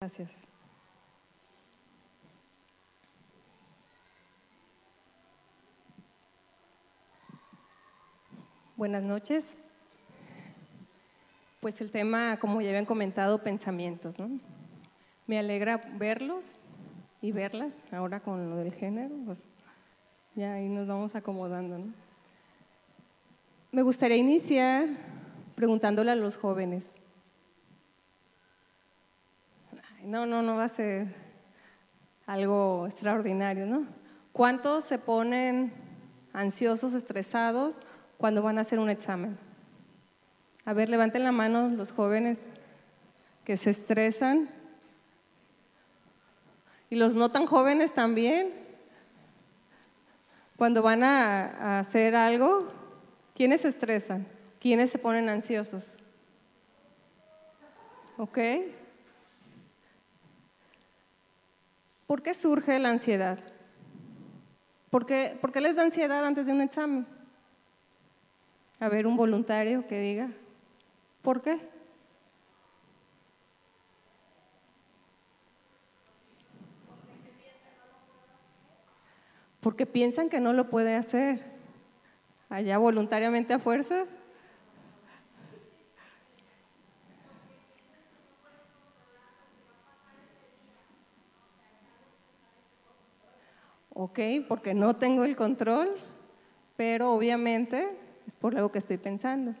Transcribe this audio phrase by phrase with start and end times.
[0.00, 0.30] Gracias.
[8.76, 9.54] Buenas noches.
[11.58, 14.30] Pues el tema, como ya habían comentado, pensamientos, ¿no?
[15.26, 16.44] Me alegra verlos
[17.20, 19.40] y verlas ahora con lo del género, pues
[20.36, 21.92] ya ahí nos vamos acomodando, ¿no?
[23.72, 24.86] Me gustaría iniciar
[25.56, 26.84] preguntándole a los jóvenes,
[30.08, 31.06] no, no, no va a ser
[32.26, 33.84] algo extraordinario, ¿no?
[34.32, 35.70] ¿Cuántos se ponen
[36.32, 37.82] ansiosos, estresados
[38.16, 39.36] cuando van a hacer un examen?
[40.64, 42.38] A ver, levanten la mano los jóvenes
[43.44, 44.48] que se estresan.
[46.88, 48.50] Y los no tan jóvenes también.
[50.56, 52.66] Cuando van a, hacer algo,
[53.36, 54.26] ¿quiénes se estresan?
[54.58, 55.84] ¿Quiénes se ponen ansiosos?
[58.16, 58.38] ¿Ok?
[62.08, 63.38] ¿Por qué surge la ansiedad?
[64.90, 67.06] ¿Por qué, les da ansiedad antes de un examen?
[68.80, 70.30] A ver, un voluntario que diga,
[71.20, 71.60] ¿por qué?
[79.60, 81.44] Porque piensan que no lo puede hacer.
[82.48, 84.08] Allá voluntariamente a fuerzas.
[94.00, 95.90] Ok, porque no tengo el control,
[96.76, 97.88] pero obviamente
[98.28, 99.54] es por algo que estoy pensando.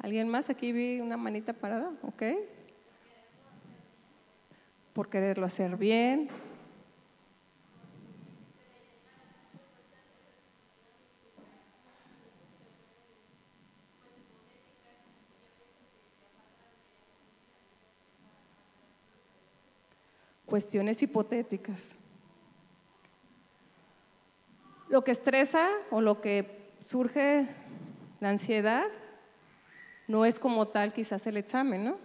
[0.00, 0.50] ¿Alguien más?
[0.50, 2.22] Aquí vi una manita parada, ok.
[4.94, 6.28] Por quererlo hacer bien.
[20.46, 21.97] Cuestiones hipotéticas.
[24.88, 26.58] Lo que estresa o lo que
[26.88, 27.46] surge
[28.20, 28.86] la ansiedad
[30.06, 31.96] no es como tal quizás el examen, ¿no?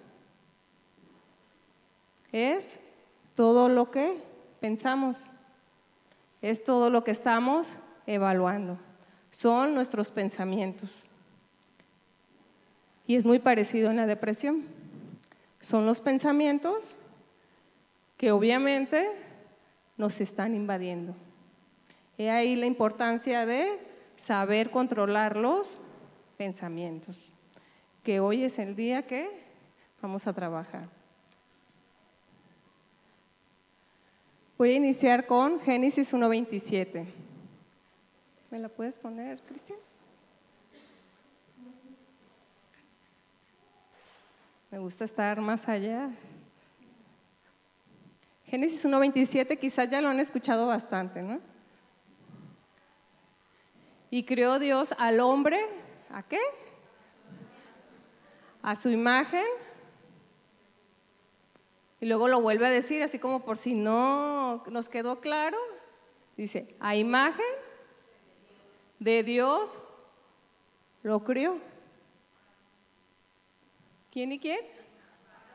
[2.31, 2.79] Es
[3.35, 4.17] todo lo que
[4.59, 5.17] pensamos,
[6.41, 7.73] es todo lo que estamos
[8.05, 8.77] evaluando,
[9.31, 10.91] son nuestros pensamientos.
[13.07, 14.63] Y es muy parecido en la depresión.
[15.61, 16.83] Son los pensamientos
[18.17, 19.09] que obviamente
[19.97, 21.13] nos están invadiendo.
[22.17, 23.79] He ahí la importancia de
[24.17, 25.77] saber controlar los
[26.37, 27.29] pensamientos,
[28.03, 29.29] que hoy es el día que
[30.01, 30.87] vamos a trabajar.
[34.57, 37.05] Voy a iniciar con Génesis 1.27.
[38.51, 39.79] ¿Me la puedes poner, Cristian?
[44.69, 46.09] Me gusta estar más allá.
[48.45, 51.52] Génesis 1.27 quizás ya lo han escuchado bastante, ¿no?
[54.13, 55.59] Y creó Dios al hombre,
[56.11, 56.37] ¿a qué?
[58.61, 59.47] A su imagen.
[61.99, 65.57] Y luego lo vuelve a decir, así como por si no nos quedó claro.
[66.37, 67.43] Dice, a imagen
[68.99, 69.79] de Dios
[71.01, 71.57] lo crió.
[74.11, 74.59] ¿Quién y quién?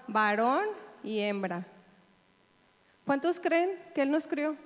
[0.08, 0.66] Varón
[1.04, 1.64] y hembra.
[3.06, 4.56] ¿Cuántos creen que Él nos crió?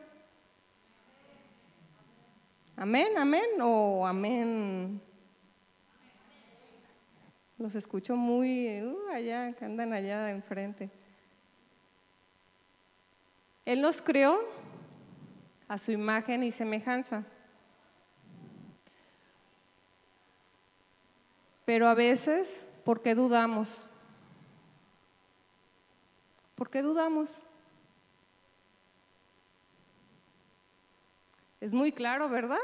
[2.82, 5.00] Amén, amén o amén.
[7.56, 10.91] Los escucho muy uh, allá, que andan allá enfrente.
[13.65, 14.37] Él nos creó
[15.69, 17.22] a su imagen y semejanza.
[21.64, 22.53] Pero a veces,
[22.84, 23.69] ¿por qué dudamos?
[26.56, 27.31] ¿Por qué dudamos?
[31.62, 32.59] Es muy claro, ¿verdad?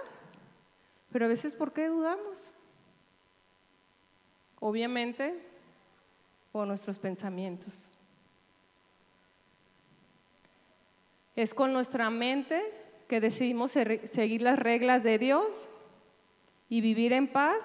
[1.12, 2.46] Pero a veces, ¿por qué dudamos?
[4.58, 5.38] Obviamente,
[6.50, 7.72] por nuestros pensamientos.
[11.36, 12.60] Es con nuestra mente
[13.06, 15.46] que decidimos seguir las reglas de Dios
[16.68, 17.62] y vivir en paz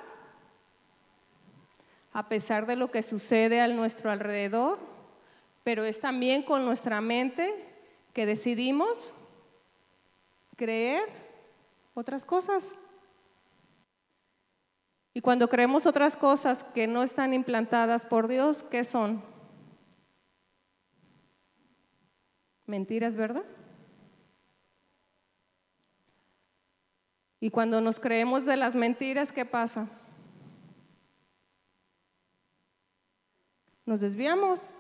[2.14, 4.78] a pesar de lo que sucede a nuestro alrededor,
[5.64, 7.52] pero es también con nuestra mente
[8.14, 9.00] que decidimos
[10.56, 11.23] creer
[11.94, 12.64] otras cosas.
[15.14, 19.22] Y cuando creemos otras cosas que no están implantadas por Dios, ¿qué son?
[22.66, 23.44] Mentiras, ¿verdad?
[27.40, 29.88] Y cuando nos creemos de las mentiras, ¿qué pasa?
[33.86, 34.72] Nos desviamos.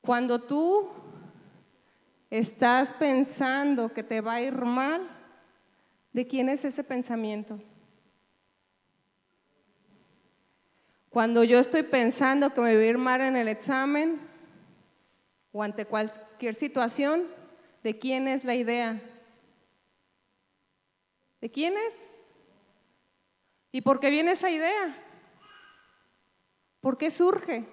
[0.00, 0.90] Cuando tú
[2.32, 5.06] estás pensando que te va a ir mal,
[6.14, 7.60] ¿de quién es ese pensamiento?
[11.10, 14.18] Cuando yo estoy pensando que me voy a ir mal en el examen
[15.52, 17.26] o ante cualquier situación,
[17.82, 18.98] ¿de quién es la idea?
[21.42, 21.94] ¿De quién es?
[23.72, 24.96] ¿Y por qué viene esa idea?
[26.80, 27.66] ¿Por qué surge?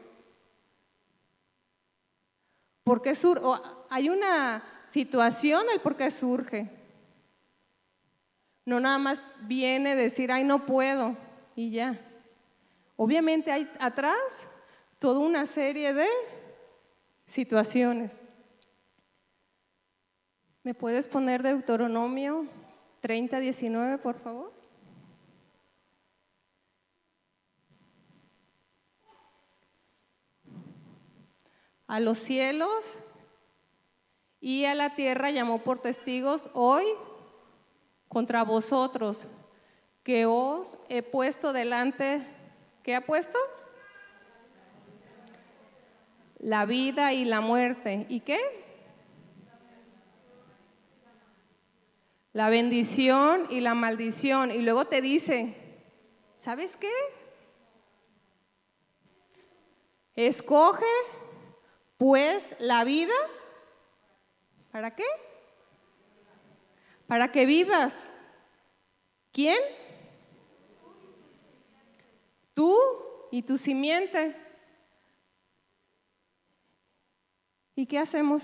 [2.90, 3.46] ¿Por qué surge?
[3.92, 6.68] Hay una situación el por qué surge.
[8.66, 11.16] No nada más viene decir, ay, no puedo
[11.56, 12.00] y ya.
[12.96, 14.18] Obviamente hay atrás
[14.98, 16.08] toda una serie de
[17.28, 18.12] situaciones.
[20.64, 22.48] ¿Me puedes poner Deuteronomio
[23.02, 24.52] 30, 19, por favor?
[31.90, 33.00] A los cielos
[34.40, 36.86] y a la tierra llamó por testigos hoy
[38.08, 39.26] contra vosotros,
[40.04, 42.22] que os he puesto delante,
[42.84, 43.40] ¿qué ha puesto?
[46.38, 48.06] La vida y la muerte.
[48.08, 48.38] ¿Y qué?
[52.34, 54.52] La bendición y la maldición.
[54.52, 55.56] Y luego te dice,
[56.38, 56.92] ¿sabes qué?
[60.16, 60.86] Escoge
[62.00, 63.14] pues la vida
[64.72, 65.06] ¿Para qué?
[67.08, 67.94] Para que vivas.
[69.32, 69.60] ¿Quién?
[72.54, 72.78] Tú
[73.32, 74.36] y tu simiente.
[77.76, 78.44] ¿Y qué hacemos?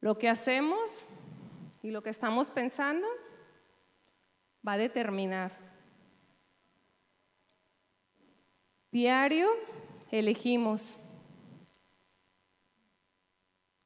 [0.00, 0.78] Lo que hacemos
[1.82, 3.06] y lo que estamos pensando
[4.66, 5.68] va a determinar
[8.90, 9.50] Diario
[10.10, 10.82] elegimos.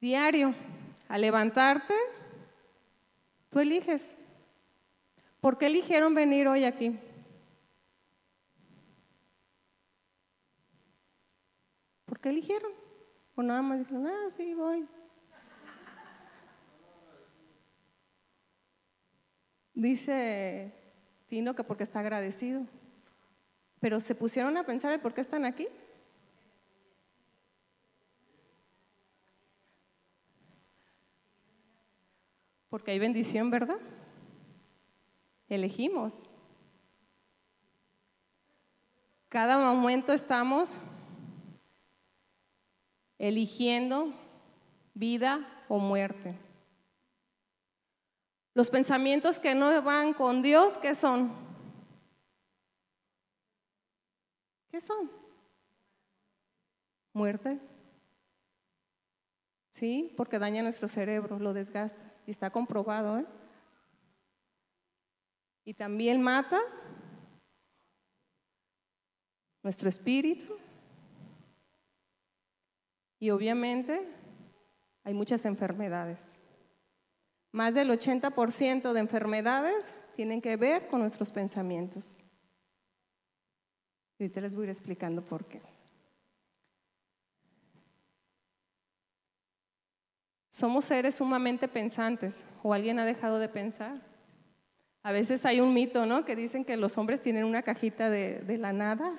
[0.01, 0.55] Diario,
[1.09, 1.95] al levantarte,
[3.51, 4.03] tú eliges.
[5.41, 6.97] ¿Por qué eligieron venir hoy aquí?
[12.07, 12.71] ¿Por qué eligieron?
[13.35, 14.87] O nada más dijeron, ah, sí, voy.
[19.75, 20.73] Dice
[21.29, 22.67] Tino que porque está agradecido.
[23.81, 25.67] Pero se pusieron a pensar el por qué están aquí.
[32.69, 33.79] Porque hay bendición, ¿verdad?
[35.49, 36.23] Elegimos.
[39.29, 40.77] Cada momento estamos
[43.19, 44.13] eligiendo
[44.95, 46.35] vida o muerte.
[48.55, 51.33] Los pensamientos que no van con Dios, ¿qué son?
[54.71, 55.11] ¿Qué son?
[57.13, 57.59] Muerte.
[59.71, 61.99] Sí, porque daña nuestro cerebro, lo desgasta.
[62.27, 63.27] Y está comprobado, ¿eh?
[65.65, 66.61] Y también mata
[69.63, 70.57] nuestro espíritu.
[73.19, 74.03] Y obviamente
[75.05, 76.42] hay muchas enfermedades.
[77.53, 82.17] Más del 80% de enfermedades tienen que ver con nuestros pensamientos.
[84.19, 85.61] Y ahorita les voy a ir explicando por qué.
[90.49, 94.01] Somos seres sumamente pensantes, o alguien ha dejado de pensar.
[95.03, 96.25] A veces hay un mito, ¿no?
[96.25, 99.13] Que dicen que los hombres tienen una cajita de, la nada,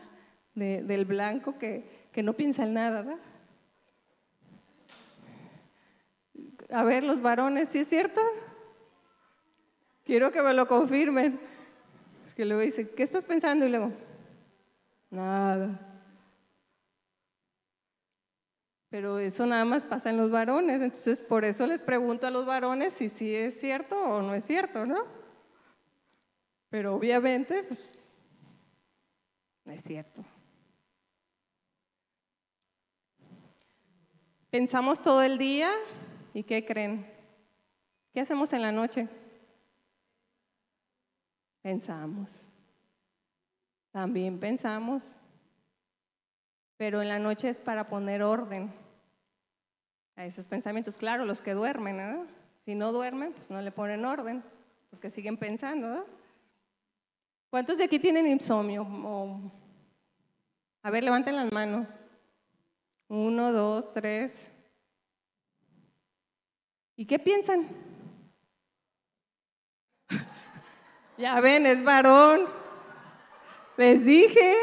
[0.56, 3.20] del blanco, que, que, no piensa en nada, ¿verdad?
[6.74, 8.20] A ver, los varones, ¿sí es cierto?
[10.04, 11.40] Quiero que me lo confirmen.
[12.36, 13.66] Que luego dice, ¿qué estás pensando?
[13.66, 13.92] Y luego,
[15.12, 15.80] Nada.
[18.90, 22.48] Pero eso nada más pasa en los varones, entonces por eso les pregunto a los
[22.48, 25.04] varones si sí es cierto o no es cierto, ¿no?
[26.72, 27.92] Pero obviamente, pues,
[29.66, 30.26] no es cierto.
[34.50, 35.72] Pensamos todo el día
[36.34, 37.06] y ¿qué creen?
[38.14, 39.08] ¿Qué hacemos en la noche?
[41.62, 42.42] Pensamos.
[43.92, 45.04] También pensamos,
[46.78, 48.74] pero en la noche es para poner orden
[50.16, 50.98] a esos pensamientos.
[50.98, 52.26] Claro, los que duermen, ¿no?
[52.66, 54.44] Si no duermen, pues no le ponen orden,
[54.90, 56.06] porque siguen pensando, ¿no?
[57.50, 58.88] ¿Cuántos de aquí tienen insomnio?
[60.82, 61.88] A ver, levanten las manos.
[63.08, 64.48] Uno, dos, tres.
[66.96, 67.68] ¿Y qué piensan?
[71.16, 72.48] Ya ven, es varón.
[73.78, 74.56] Les dije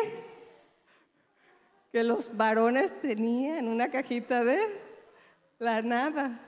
[1.93, 4.59] que los varones tenían una cajita de
[5.61, 6.41] la nada.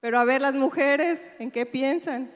[0.00, 2.30] Pero a ver las mujeres, ¿en qué piensan?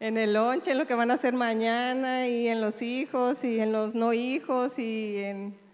[0.00, 3.60] En el lonche, en lo que van a hacer mañana, y en los hijos, y
[3.60, 5.67] en los no hijos, y en...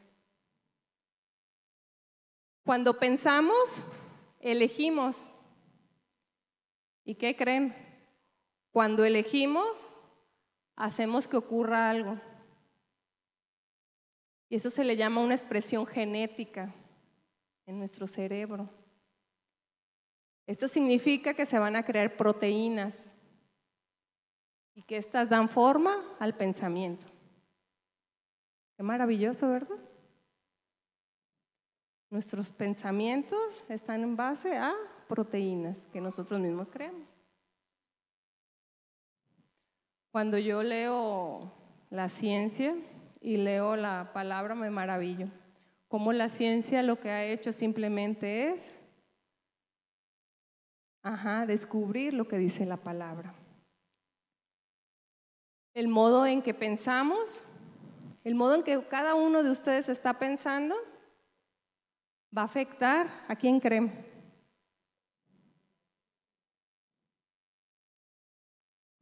[2.65, 3.81] Cuando pensamos,
[4.41, 5.31] elegimos.
[7.05, 7.75] ¿Y qué creen?
[8.73, 9.87] Cuando elegimos,
[10.75, 12.19] hacemos que ocurra algo.
[14.49, 16.75] Y eso se le llama una expresión genética
[17.67, 18.71] en nuestro cerebro.
[20.47, 22.99] Esto significa que se van a crear proteínas
[24.75, 27.07] y que éstas dan forma al pensamiento.
[28.77, 29.94] Qué maravilloso, ¿verdad?
[32.15, 34.73] Nuestros pensamientos están en base a
[35.09, 37.09] proteínas que nosotros mismos creamos.
[40.13, 41.51] Cuando yo leo
[41.91, 42.77] la ciencia
[43.21, 45.27] y leo la palabra, me maravillo.
[45.89, 48.79] Como la ciencia lo que ha hecho simplemente es
[51.03, 53.35] ajá, descubrir lo que dice la palabra.
[55.75, 57.43] El modo en que pensamos,
[58.23, 60.77] el modo en que cada uno de ustedes está pensando,
[62.37, 63.93] va a afectar a quién creen.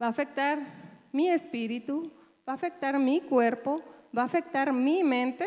[0.01, 0.59] Va a afectar
[1.11, 2.11] mi espíritu,
[2.47, 3.81] va a afectar mi cuerpo,
[4.15, 5.45] va a afectar mi mente,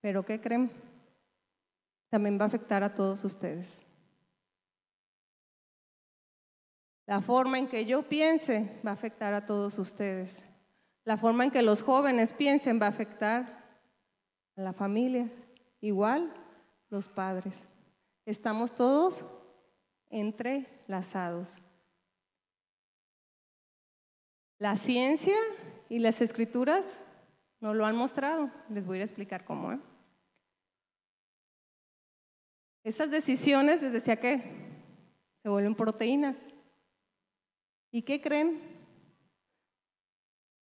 [0.00, 0.70] pero ¿qué creen?
[2.10, 3.80] También va a afectar a todos ustedes.
[7.06, 10.44] La forma en que yo piense va a afectar a todos ustedes.
[11.04, 13.64] La forma en que los jóvenes piensen va a afectar
[14.56, 15.30] a la familia.
[15.80, 16.34] Igual
[16.90, 17.62] los padres.
[18.24, 19.24] Estamos todos
[20.10, 21.56] entrelazados.
[24.58, 25.36] La ciencia
[25.88, 26.84] y las escrituras
[27.60, 28.50] nos lo han mostrado.
[28.68, 29.72] Les voy a explicar cómo.
[29.72, 29.80] ¿eh?
[32.82, 34.42] Esas decisiones, les decía que
[35.42, 36.48] se vuelven proteínas.
[37.90, 38.60] ¿Y qué creen?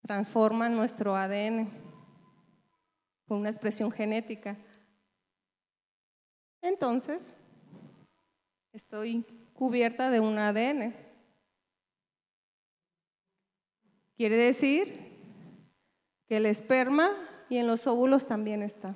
[0.02, 1.70] Transforman nuestro ADN
[3.26, 4.56] con una expresión genética.
[6.62, 7.34] Entonces,
[8.72, 10.94] estoy cubierta de un ADN.
[14.16, 15.06] Quiere decir
[16.26, 17.10] que el esperma
[17.48, 18.94] y en los óvulos también está.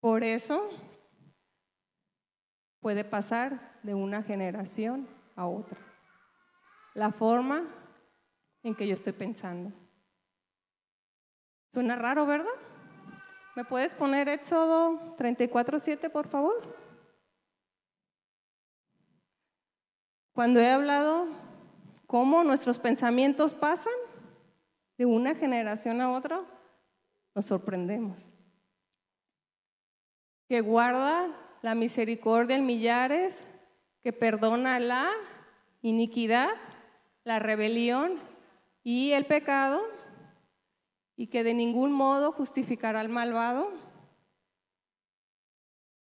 [0.00, 0.68] Por eso
[2.80, 5.78] puede pasar de una generación a otra.
[6.94, 7.64] La forma
[8.62, 9.72] en que yo estoy pensando.
[11.72, 12.67] Suena raro, ¿verdad?
[13.58, 16.62] ¿Me puedes poner Éxodo 34.7, por favor?
[20.32, 21.26] Cuando he hablado
[22.06, 23.92] cómo nuestros pensamientos pasan
[24.96, 26.40] de una generación a otra,
[27.34, 28.24] nos sorprendemos.
[30.48, 31.26] Que guarda
[31.60, 33.40] la misericordia en millares,
[34.04, 35.08] que perdona la
[35.82, 36.50] iniquidad,
[37.24, 38.20] la rebelión
[38.84, 39.82] y el pecado,
[41.18, 43.72] y que de ningún modo justificará al malvado.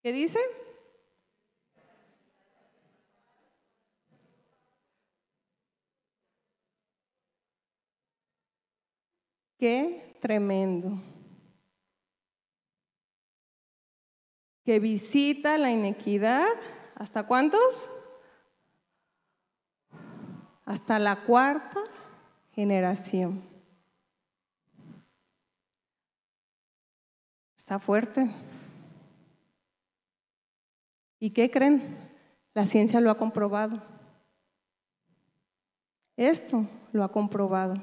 [0.03, 0.38] ¿Qué dice?
[9.59, 10.93] Qué tremendo.
[14.62, 16.47] Que visita la inequidad.
[16.95, 17.61] ¿Hasta cuántos?
[20.67, 21.81] Hasta la cuarta
[22.53, 23.58] generación.
[27.68, 28.26] Está fuerte.
[31.20, 31.98] ¿Y qué creen?
[32.54, 33.82] La ciencia lo ha comprobado.
[36.16, 37.75] Esto lo ha comprobado.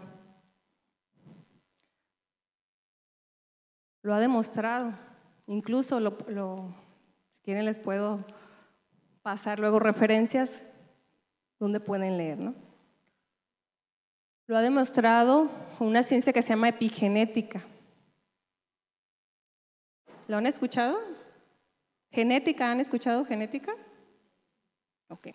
[4.01, 4.91] Lo ha demostrado.
[5.45, 8.25] Incluso, si quieren, les puedo
[9.21, 10.63] pasar luego referencias
[11.59, 12.39] donde pueden leer.
[12.39, 12.55] ¿no?
[14.47, 15.47] Lo ha demostrado
[15.79, 17.63] una ciencia que se llama epigenética.
[20.27, 21.00] ¿Lo han escuchado?
[22.12, 22.72] ¿Genética?
[22.72, 23.75] ¿Han escuchado genética?
[25.10, 25.27] Ok.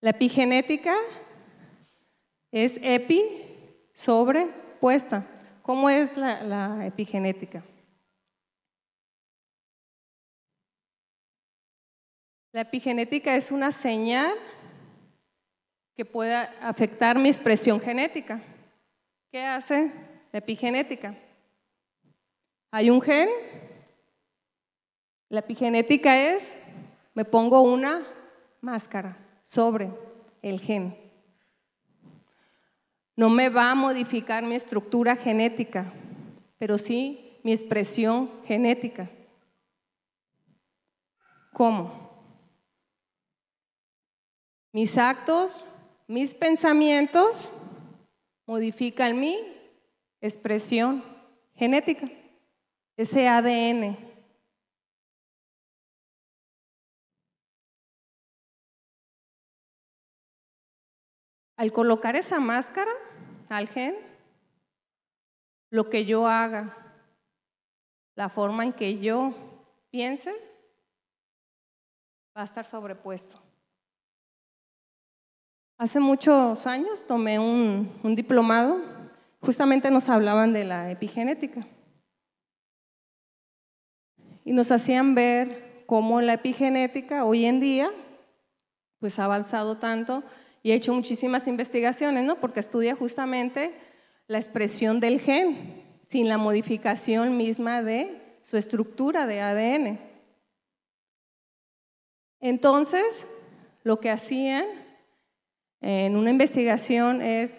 [0.00, 0.96] La epigenética
[2.50, 3.22] es epi
[3.94, 4.46] sobre
[4.80, 5.24] puesta.
[5.62, 7.62] ¿Cómo es la, epigenética?
[12.50, 14.34] La epigenética es una señal
[15.94, 18.40] que pueda afectar mi expresión genética.
[19.30, 19.92] ¿Qué hace
[20.32, 21.14] la epigenética?
[22.74, 23.28] Hay un gen.
[25.28, 26.54] La epigenética es,
[27.12, 28.06] me pongo una
[28.62, 29.90] máscara sobre
[30.40, 30.96] el gen.
[33.14, 35.92] No me va a modificar mi estructura genética,
[36.58, 39.10] pero sí mi expresión genética.
[41.52, 41.92] ¿Cómo?
[44.72, 45.68] Mis actos,
[46.08, 47.50] mis pensamientos
[48.46, 49.38] modifican mi
[50.22, 51.04] expresión
[51.54, 52.08] genética,
[52.96, 53.96] ese ADN.
[61.56, 62.90] Al colocar esa máscara
[63.48, 63.94] al gen,
[65.70, 66.76] lo que yo haga,
[68.14, 69.34] la forma en que yo
[69.90, 70.32] piense,
[72.36, 73.40] va a estar sobrepuesto.
[75.78, 78.80] Hace muchos años tomé un, diplomado,
[79.40, 81.66] justamente nos hablaban de la epigenética
[84.44, 87.90] y nos hacían ver cómo la epigenética hoy en día
[88.98, 90.22] pues ha avanzado tanto
[90.62, 92.36] y ha hecho muchísimas investigaciones, ¿no?
[92.36, 93.74] Porque estudia justamente
[94.28, 99.98] la expresión del gen sin la modificación misma de su estructura de ADN.
[102.40, 103.26] Entonces,
[103.82, 104.66] lo que hacían
[105.80, 107.54] en una investigación es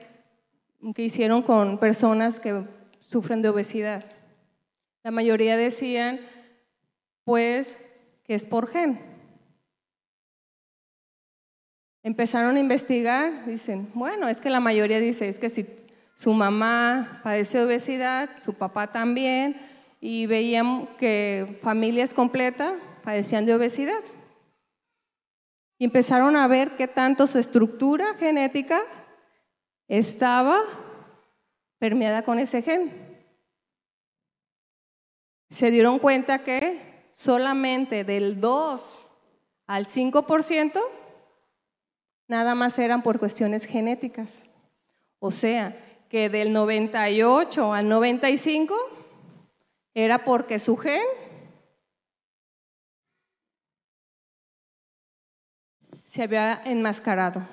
[0.95, 2.63] que hicieron con personas que
[2.99, 4.05] sufren de obesidad.
[5.03, 6.19] La mayoría decían,
[7.23, 7.77] pues,
[8.23, 8.99] que es por gen.
[12.03, 15.65] Empezaron a investigar, dicen, bueno, es que la mayoría dice, es que si
[16.15, 19.59] su mamá padece obesidad, su papá también,
[20.01, 24.01] y veían que familias completas padecían de obesidad.
[25.79, 28.83] Y empezaron a ver qué tanto su estructura genética
[29.87, 30.61] estaba
[31.79, 32.91] permeada con ese gen.
[35.49, 39.05] Se dieron cuenta que solamente del 2
[39.67, 40.81] al 5%
[42.27, 44.43] nada más eran por cuestiones genéticas.
[45.19, 48.75] O sea, que del 98 al 95
[49.93, 51.03] era porque su gen
[56.03, 57.47] se había enmascarado.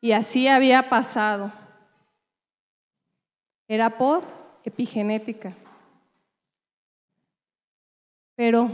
[0.00, 1.52] Y así había pasado.
[3.66, 4.24] Era por
[4.64, 5.54] epigenética.
[8.36, 8.70] Pero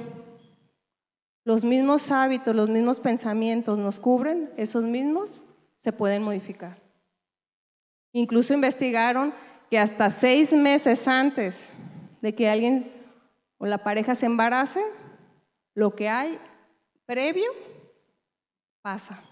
[1.44, 5.42] los mismos hábitos, los mismos pensamientos nos cubren, esos mismos
[5.78, 6.78] se pueden modificar.
[8.12, 9.32] Incluso investigaron
[9.70, 11.66] que hasta seis meses antes
[12.20, 12.92] de que alguien
[13.58, 14.80] o la pareja se embarace,
[15.74, 16.38] lo que hay
[17.06, 17.50] previo
[18.82, 19.22] pasa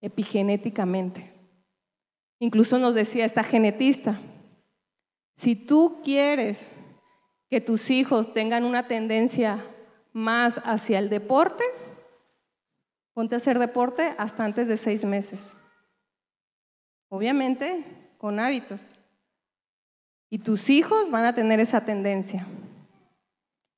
[0.00, 1.32] epigenéticamente.
[2.40, 4.20] Incluso nos decía esta genetista,
[5.34, 6.70] si tú quieres
[7.50, 9.64] que tus hijos tengan una tendencia
[10.12, 11.64] más hacia el deporte,
[13.14, 15.40] ponte a hacer deporte hasta antes de seis meses.
[17.08, 17.84] Obviamente
[18.18, 18.92] con hábitos.
[20.30, 22.46] Y tus hijos van a tener esa tendencia,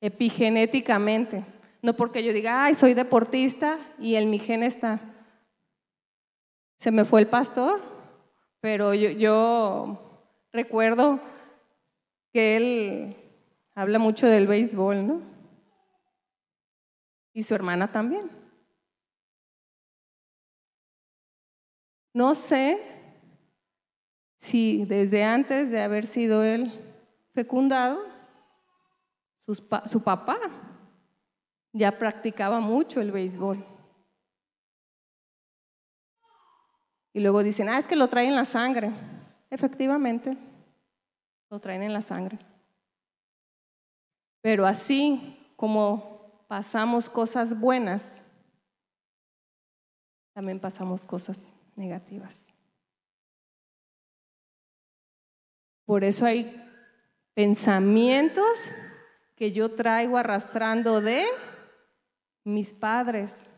[0.00, 1.44] epigenéticamente.
[1.80, 5.00] No porque yo diga, ay, soy deportista y el mi gen está.
[6.80, 7.80] Se me fue el pastor,
[8.60, 11.20] pero yo, yo recuerdo
[12.32, 13.19] que él
[13.74, 15.20] habla mucho del béisbol, ¿no?
[17.32, 18.30] Y su hermana también.
[22.12, 22.80] No sé
[24.38, 26.72] si desde antes de haber sido él
[27.32, 28.00] fecundado,
[29.46, 30.38] su papá
[31.72, 33.64] ya practicaba mucho el béisbol.
[37.12, 38.90] Y luego dicen, ah, es que lo traen en la sangre.
[39.50, 40.36] Efectivamente,
[41.50, 42.38] lo traen en la sangre.
[44.40, 48.16] Pero así como pasamos cosas buenas,
[50.32, 51.38] también pasamos cosas
[51.76, 52.50] negativas.
[55.84, 56.64] Por eso hay
[57.34, 58.46] pensamientos
[59.36, 61.24] que yo traigo arrastrando de
[62.44, 63.50] mis padres,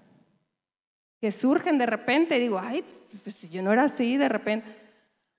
[1.20, 2.38] que surgen de repente.
[2.38, 2.84] Digo, ay,
[3.22, 4.74] pues yo no era así de repente.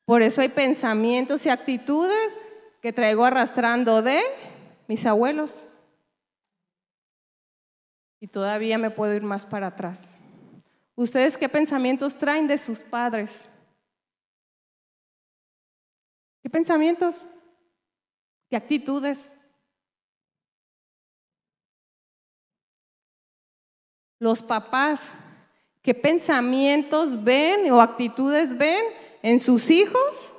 [0.05, 2.37] Por eso hay pensamientos y actitudes
[2.81, 4.19] que traigo arrastrando de
[4.87, 5.55] mis abuelos.
[8.19, 10.17] Y todavía me puedo ir más para atrás.
[10.95, 13.49] ¿Ustedes qué pensamientos traen de sus padres?
[16.41, 17.15] ¿Qué pensamientos?
[18.49, 19.31] ¿Qué actitudes?
[24.19, 25.01] Los papás,
[25.81, 28.85] ¿qué pensamientos ven o actitudes ven
[29.21, 30.29] en sus hijos?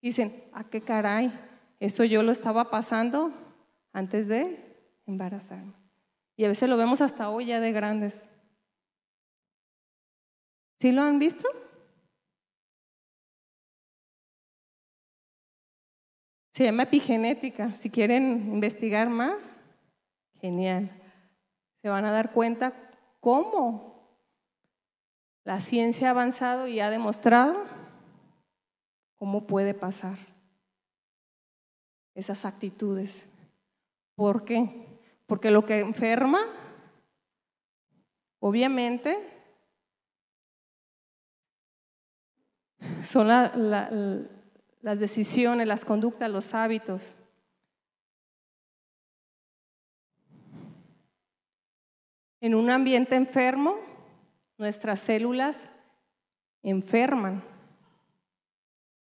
[0.00, 1.32] Dicen, ¿a qué caray?
[1.84, 3.30] Eso yo lo estaba pasando
[3.92, 5.74] antes de embarazarme.
[6.34, 8.26] Y a veces lo vemos hasta hoy ya de grandes.
[10.78, 11.46] ¿Sí lo han visto?
[16.54, 17.74] Se llama epigenética.
[17.74, 19.54] Si quieren investigar más,
[20.40, 20.90] genial.
[21.82, 22.72] Se van a dar cuenta
[23.20, 24.08] cómo
[25.44, 27.62] la ciencia ha avanzado y ha demostrado
[29.16, 30.33] cómo puede pasar
[32.14, 33.22] esas actitudes.
[34.14, 34.86] ¿Por qué?
[35.26, 36.40] Porque lo que enferma,
[38.40, 39.18] obviamente,
[43.02, 47.12] son las decisiones, las conductas, los hábitos.
[52.40, 53.76] En un ambiente enfermo,
[54.58, 55.66] nuestras células
[56.62, 57.42] enferman.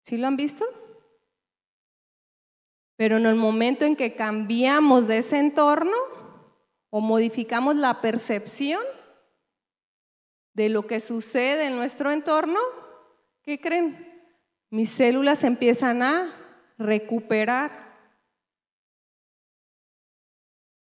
[0.04, 0.64] ¿Sí lo han visto?
[2.98, 5.96] Pero en el momento en que cambiamos de ese entorno
[6.90, 8.82] o modificamos la percepción
[10.52, 12.58] de lo que sucede en nuestro entorno,
[13.42, 14.04] ¿qué creen?
[14.70, 16.34] Mis células empiezan a
[16.76, 17.70] recuperar,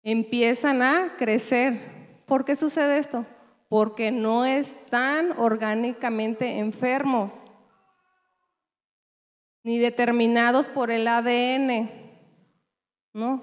[0.03, 2.23] empiezan a crecer.
[2.25, 3.27] ¿Por qué sucede esto?
[3.68, 7.33] Porque no están orgánicamente enfermos
[9.68, 11.90] ni determinados por el ADN,
[13.12, 13.42] ¿no?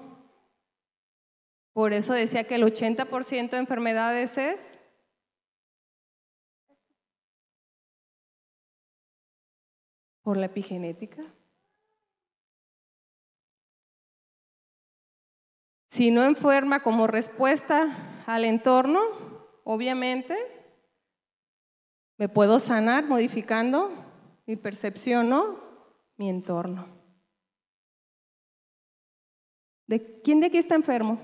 [1.72, 4.68] Por eso decía que el 80% de enfermedades es
[10.22, 11.22] por la epigenética.
[15.88, 19.00] Si no enferma como respuesta al entorno,
[19.62, 20.34] obviamente
[22.18, 23.92] me puedo sanar modificando
[24.44, 25.65] mi percepción, ¿no?
[26.16, 26.86] Mi entorno.
[29.86, 31.18] ¿De quién de aquí está enfermo?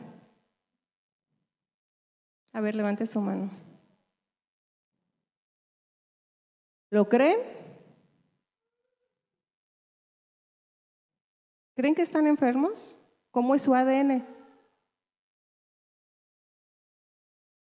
[2.52, 3.50] A ver, levante su mano.
[6.90, 7.40] ¿Lo creen?
[11.74, 12.94] ¿Creen que están enfermos?
[13.30, 14.26] ¿Cómo es su ADN?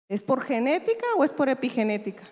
[0.09, 2.23] ¿Es por genética o es por epigenética?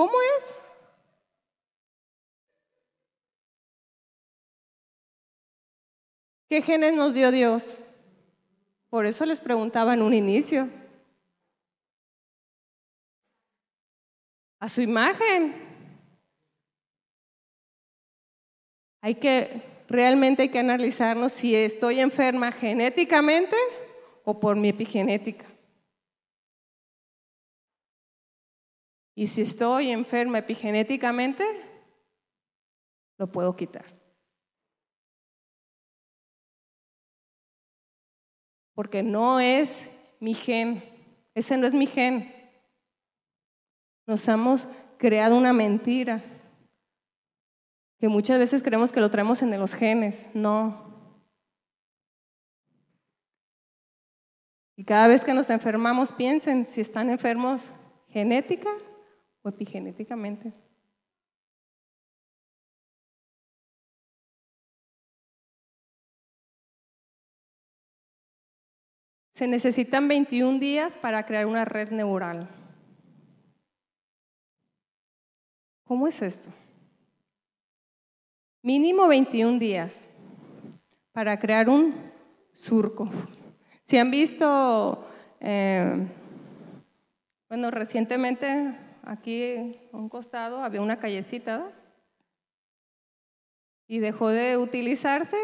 [0.00, 0.58] ¿Cómo es?
[6.48, 7.78] ¿Qué genes nos dio Dios?
[8.88, 10.70] Por eso les preguntaba en un inicio.
[14.58, 15.54] A su imagen.
[19.02, 23.54] Hay que, realmente hay que analizarnos si estoy enferma genéticamente
[24.24, 25.49] o por mi epigenética.
[29.20, 31.44] Y si estoy enferma epigenéticamente,
[33.18, 33.84] lo puedo quitar.
[38.74, 39.82] Porque no es
[40.20, 40.82] mi gen,
[41.34, 42.34] ese no es mi gen.
[44.06, 46.22] Nos hemos creado una mentira,
[47.98, 51.12] que muchas veces creemos que lo traemos en los genes, no.
[54.76, 57.60] Y cada vez que nos enfermamos, piensen si están enfermos
[58.08, 58.70] genética
[59.42, 60.52] o epigenéticamente.
[69.32, 72.48] Se necesitan 21 días para crear una red neural.
[75.84, 76.50] ¿Cómo es esto?
[78.62, 80.06] Mínimo 21 días
[81.12, 81.94] para crear un
[82.54, 83.08] surco.
[83.84, 85.08] Si han visto,
[85.40, 86.06] eh,
[87.48, 91.70] bueno, recientemente aquí a un costado había una callecita
[93.86, 95.36] y dejó de utilizarse,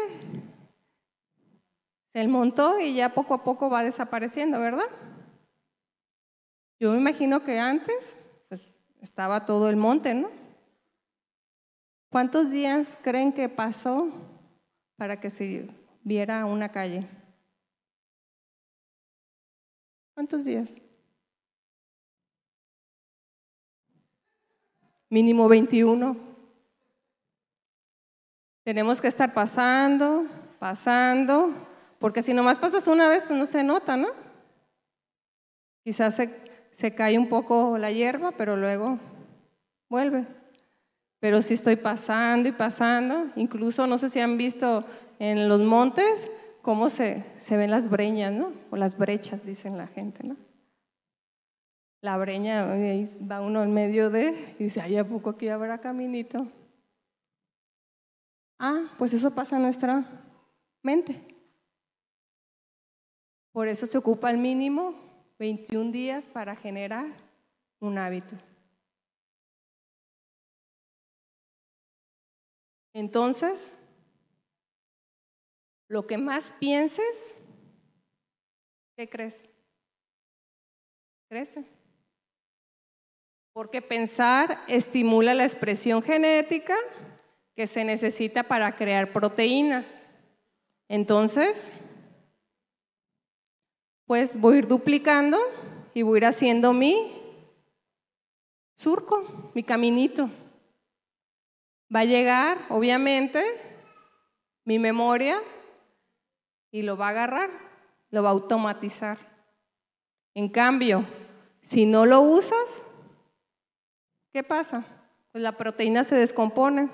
[2.13, 4.87] se montó y ya poco a poco va desapareciendo, ¿verdad?
[6.79, 8.15] Yo me imagino que antes
[8.47, 8.67] pues,
[9.01, 10.29] estaba todo el monte, ¿no?
[12.09, 14.09] ¿Cuántos días creen que pasó
[14.95, 15.69] para que se
[16.03, 17.05] viera una calle?
[20.13, 20.69] ¿Cuántos días?
[25.09, 26.15] Mínimo 21.
[28.63, 30.25] Tenemos que estar pasando,
[30.59, 31.51] pasando,
[31.99, 34.09] porque si nomás pasas una vez, pues no se nota, ¿no?
[35.83, 36.35] Quizás se,
[36.71, 38.99] se cae un poco la hierba, pero luego
[39.89, 40.25] vuelve.
[41.19, 44.85] Pero si estoy pasando y pasando, incluso no sé si han visto
[45.19, 46.29] en los montes
[46.61, 48.51] cómo se, se ven las breñas, ¿no?
[48.69, 50.35] O las brechas, dicen la gente, ¿no?
[52.01, 52.65] La breña,
[53.29, 56.47] va uno en medio de, y dice, ay, ¿a poco aquí habrá caminito?
[58.59, 60.05] Ah, pues eso pasa en nuestra
[60.81, 61.21] mente.
[63.51, 64.93] Por eso se ocupa al mínimo
[65.39, 67.07] 21 días para generar
[67.79, 68.35] un hábito.
[72.93, 73.71] Entonces,
[75.87, 77.37] lo que más pienses,
[78.95, 79.47] ¿qué crees?
[81.29, 81.76] Crece.
[83.57, 86.75] Porque pensar estimula la expresión genética
[87.55, 89.87] que se necesita para crear proteínas.
[90.87, 91.71] Entonces,
[94.05, 95.39] pues voy a ir duplicando
[95.95, 97.19] y voy a ir haciendo mi
[98.75, 100.29] surco, mi caminito.
[101.91, 103.43] Va a llegar, obviamente,
[104.65, 105.41] mi memoria
[106.69, 107.49] y lo va a agarrar,
[108.11, 109.17] lo va a automatizar.
[110.35, 111.07] En cambio,
[111.63, 112.83] si no lo usas,
[114.37, 114.85] ¿qué pasa?
[115.31, 116.89] Pues la proteína se descompone,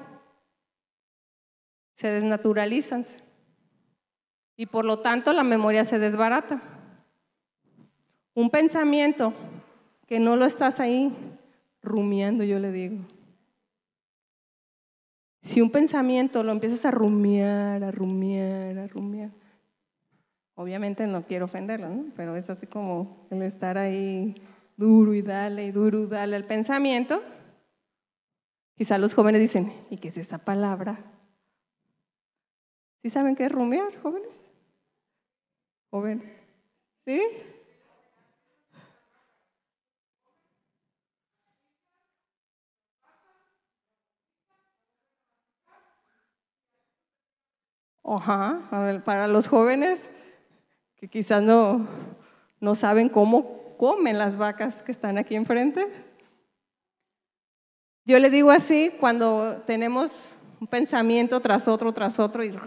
[1.93, 3.03] se desnaturalizan
[4.55, 6.61] y por lo tanto la memoria se desbarata.
[8.33, 9.33] Un pensamiento
[10.07, 11.13] que no lo estás ahí
[11.81, 12.99] rumiando, yo le digo.
[15.41, 19.31] Si un pensamiento lo empiezas a rumiar, a rumiar, a rumiar,
[20.55, 22.05] obviamente no quiero ofenderlo, ¿no?
[22.15, 24.33] pero es así como el estar ahí
[24.77, 27.21] duro y dale y duro y dale al pensamiento.
[28.75, 30.97] Quizá los jóvenes dicen, ¿y qué es esa palabra?
[33.01, 34.39] ¿Sí saben qué es rumiar, jóvenes?
[35.91, 36.23] Joven.
[37.05, 37.21] ¿Sí?
[48.05, 50.09] Ajá, para los jóvenes
[50.97, 51.87] que quizás no,
[52.59, 55.85] no saben cómo comen las vacas que están aquí enfrente.
[58.05, 60.21] Yo le digo así cuando tenemos
[60.61, 62.45] un pensamiento tras otro, tras otro.
[62.45, 62.57] Y...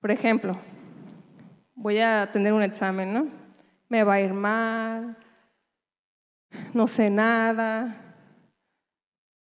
[0.00, 0.58] Por ejemplo,
[1.74, 3.26] voy a tener un examen, ¿no?
[3.90, 5.18] Me va a ir mal,
[6.72, 8.16] no sé nada,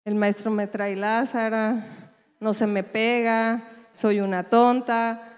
[0.03, 5.32] el maestro me trae Lázara, no se me pega, soy una tonta,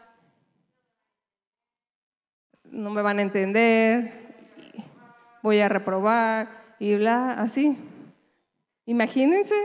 [2.75, 4.11] no me van a entender,
[5.41, 7.77] voy a reprobar y bla, así.
[8.85, 9.55] Imagínense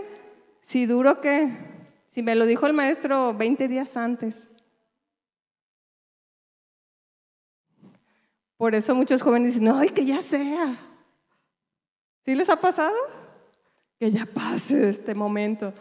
[0.62, 1.48] si duro que,
[2.06, 4.48] si me lo dijo el maestro 20 días antes.
[8.56, 10.76] Por eso muchos jóvenes dicen, ay, que ya sea.
[12.24, 12.96] ¿Sí les ha pasado?
[13.98, 15.74] Que ya pase este momento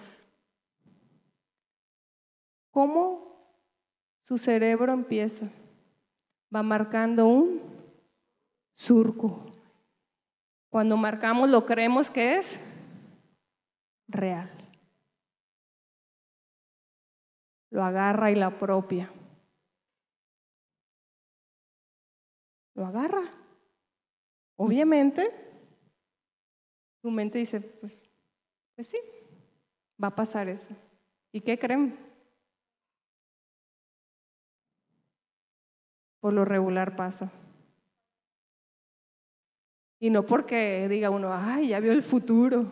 [2.71, 3.53] cómo
[4.23, 5.45] su cerebro empieza.
[6.53, 7.61] Va marcando un
[8.75, 9.45] surco.
[10.69, 12.57] Cuando marcamos lo creemos que es
[14.07, 14.49] real.
[17.71, 19.11] Lo agarra y la apropia.
[22.73, 23.29] Lo agarra.
[24.55, 25.29] Obviamente,
[27.01, 27.93] tu mente dice, pues,
[28.75, 28.97] pues sí,
[30.01, 30.69] va a pasar eso.
[31.31, 32.08] ¿Y qué creen?
[36.19, 37.31] Por lo regular pasa.
[39.99, 42.65] Y no porque diga uno, ay, ya vio el futuro.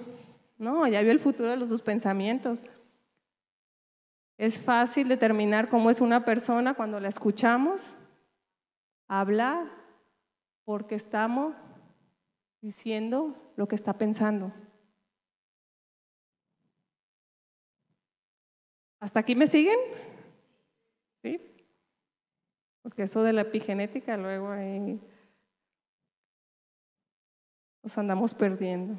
[0.57, 2.65] No, ya vio el futuro de los sus pensamientos.
[4.37, 7.89] Es fácil determinar cómo es una persona cuando la escuchamos
[9.07, 9.67] hablar
[10.63, 11.55] porque estamos
[12.61, 14.51] diciendo lo que está pensando.
[18.99, 19.77] ¿Hasta aquí me siguen?
[21.23, 21.56] ¿Sí?
[22.87, 24.97] Porque eso de la epigenética luego ahí
[27.83, 28.97] nos andamos perdiendo.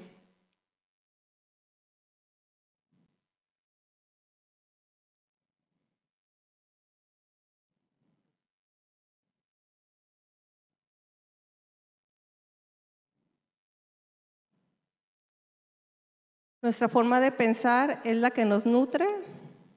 [16.60, 19.06] Nuestra forma de pensar es la que nos nutre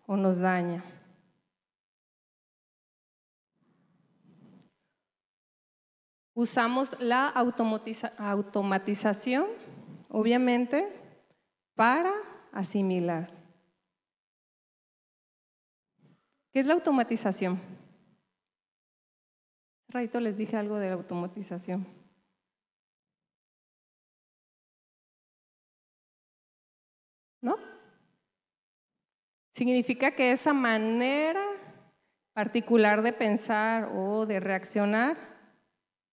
[0.05, 0.83] o nos daña.
[6.33, 9.47] Usamos la automatización,
[10.09, 10.87] obviamente,
[11.75, 12.13] para
[12.53, 13.29] asimilar.
[16.53, 17.59] ¿Qué es la automatización?
[19.89, 21.85] Raito les dije algo de la automatización.
[27.41, 27.57] ¿No?
[29.53, 31.43] Significa que esa manera
[32.33, 35.30] particular de pensar o de reaccionar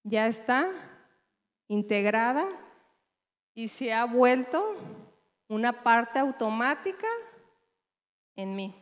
[0.09, 0.71] ya está
[1.68, 2.47] integrada
[3.55, 4.77] y se ha vuelto
[5.49, 7.07] una parte automática
[8.37, 8.75] en mí.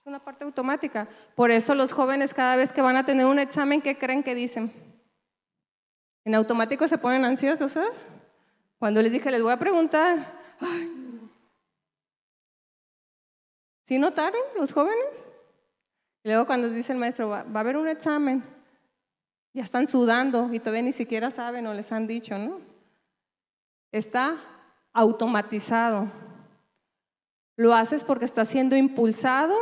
[0.00, 1.08] Es una parte automática.
[1.34, 4.34] Por eso los jóvenes cada vez que van a tener un examen, ¿qué creen que
[4.34, 4.72] dicen?
[6.24, 7.88] En automático se ponen ansiosos, ¿eh?
[8.78, 11.30] Cuando les dije, les voy a preguntar, Ay.
[13.86, 15.31] ¿sí notaron los jóvenes?
[16.24, 18.42] Y luego cuando dice el maestro, va, va a haber un examen,
[19.52, 22.60] ya están sudando y todavía ni siquiera saben o les han dicho, ¿no?
[23.90, 24.38] Está
[24.92, 26.10] automatizado.
[27.56, 29.54] Lo haces porque está siendo impulsado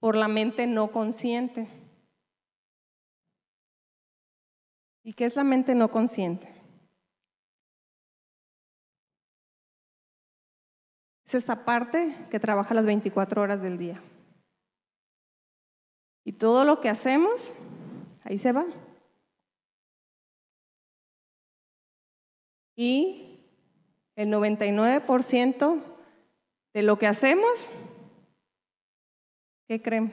[0.00, 1.68] por la mente no consciente.
[5.02, 6.48] ¿Y qué es la mente no consciente?
[11.24, 14.02] Es esa parte que trabaja las 24 horas del día.
[16.30, 17.56] Y todo lo que hacemos,
[18.22, 18.64] ahí se va.
[22.76, 23.40] Y
[24.14, 25.82] el 99%
[26.72, 27.50] de lo que hacemos,
[29.66, 30.12] ¿qué creen?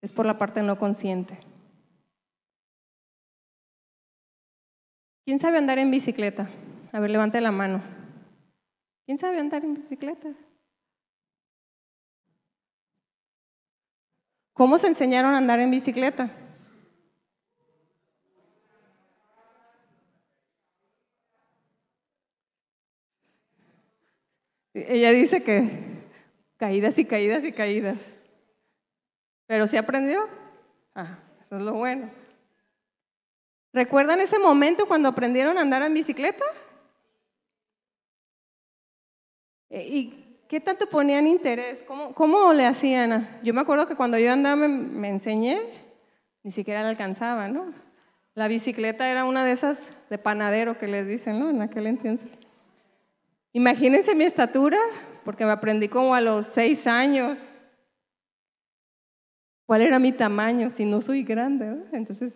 [0.00, 1.36] Es por la parte no consciente.
[5.24, 6.48] ¿Quién sabe andar en bicicleta?
[6.92, 7.82] A ver, levante la mano.
[9.06, 10.28] ¿Quién sabe andar en bicicleta?
[14.54, 16.30] ¿Cómo se enseñaron a andar en bicicleta?
[24.72, 26.04] Ella dice que
[26.56, 27.98] caídas y caídas y caídas.
[29.46, 30.28] Pero ¿sí aprendió?
[30.94, 32.10] Ah, eso es lo bueno.
[33.72, 36.44] ¿Recuerdan ese momento cuando aprendieron a andar en bicicleta?
[39.70, 41.80] Eh, ¿Y qué tanto ponían interés?
[41.86, 43.40] ¿Cómo, cómo le hacían?
[43.42, 45.60] Yo me acuerdo que cuando yo andaba me, enseñé,
[46.42, 47.72] ni siquiera la alcanzaba, ¿no?
[48.34, 51.50] La bicicleta era una de esas de panadero que les dicen, ¿no?
[51.50, 52.30] En aquel entonces.
[53.52, 54.78] Imagínense mi estatura,
[55.24, 57.38] porque me aprendí como a los seis años.
[59.66, 60.68] ¿Cuál era mi tamaño?
[60.70, 61.84] Si no soy grande, ¿no?
[61.92, 62.34] Entonces,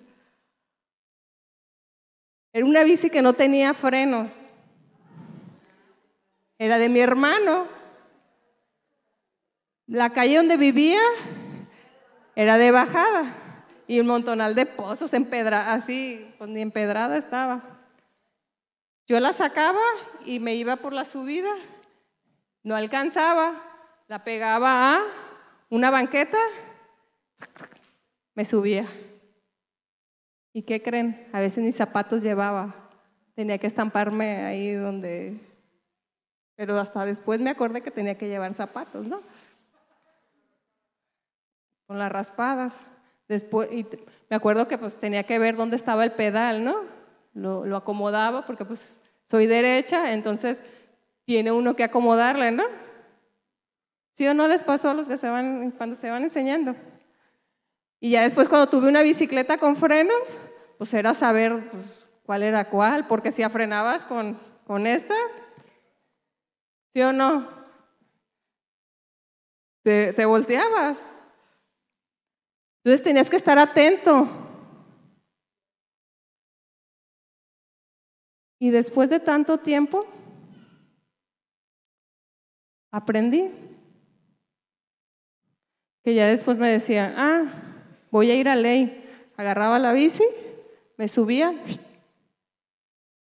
[2.52, 4.30] era una bici que no tenía frenos.
[6.58, 7.77] Era de mi hermano.
[9.88, 11.00] La calle donde vivía
[12.36, 13.34] era de bajada
[13.86, 17.62] y un montonal de pozos empedrados, así, pues ni empedrada estaba.
[19.06, 19.80] Yo la sacaba
[20.26, 21.48] y me iba por la subida,
[22.62, 23.62] no alcanzaba,
[24.08, 25.04] la pegaba a
[25.70, 26.36] una banqueta,
[28.34, 28.86] me subía.
[30.52, 31.26] ¿Y qué creen?
[31.32, 32.90] A veces ni zapatos llevaba,
[33.34, 35.40] tenía que estamparme ahí donde...
[36.56, 39.22] Pero hasta después me acordé que tenía que llevar zapatos, ¿no?
[41.88, 42.74] Con las raspadas.
[43.26, 43.84] Después, y
[44.30, 46.98] me acuerdo que pues tenía que ver dónde estaba el pedal, ¿no?
[47.38, 50.62] lo, acomodaba porque pues soy derecha, entonces
[51.24, 52.64] tiene uno que acomodarle, ¿no?
[54.14, 56.74] ¿Sí o no les pasó a los que se van, cuando se van enseñando?
[58.00, 60.16] Y ya después cuando tuve una bicicleta con frenos,
[60.78, 61.84] pues era saber pues,
[62.24, 65.14] cuál era cuál, porque si frenabas con, con esta,
[66.94, 67.48] ¿sí o no?
[69.82, 71.04] Te, te volteabas.
[72.88, 74.26] Entonces tenías que estar atento.
[78.58, 80.06] Y después de tanto tiempo,
[82.90, 83.50] aprendí.
[86.02, 87.74] Que ya después me decían, ah,
[88.10, 89.04] voy a ir a ley.
[89.36, 90.24] Agarraba la bici,
[90.96, 91.52] me subía,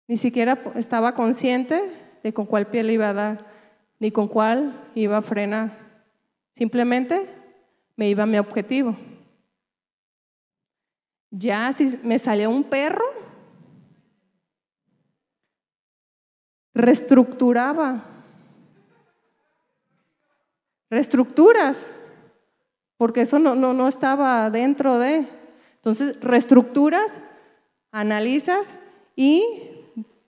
[0.08, 1.84] ni siquiera estaba consciente
[2.24, 3.46] de con cuál pie le iba a dar,
[4.00, 5.78] ni con cuál iba a frenar.
[6.56, 7.30] Simplemente
[7.96, 8.98] me iba a mi objetivo.
[11.32, 13.06] Ya si me salía un perro,
[16.74, 18.04] reestructuraba.
[20.90, 21.86] Reestructuras,
[22.98, 25.26] porque eso no, no, no estaba dentro de.
[25.76, 27.18] Entonces, reestructuras,
[27.92, 28.68] analizas
[29.16, 29.46] y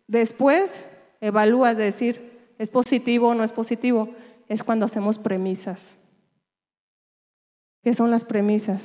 [0.08, 0.74] después
[1.20, 4.10] evalúas, decir, ¿es positivo o no es positivo?
[4.47, 5.95] Es cuando hacemos premisas.
[7.84, 8.84] ¿Qué son las premisas?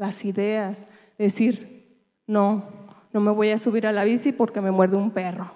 [0.00, 0.86] Las ideas.
[1.18, 2.64] Decir, no,
[3.12, 5.52] no me voy a subir a la bici porque me muerde un perro.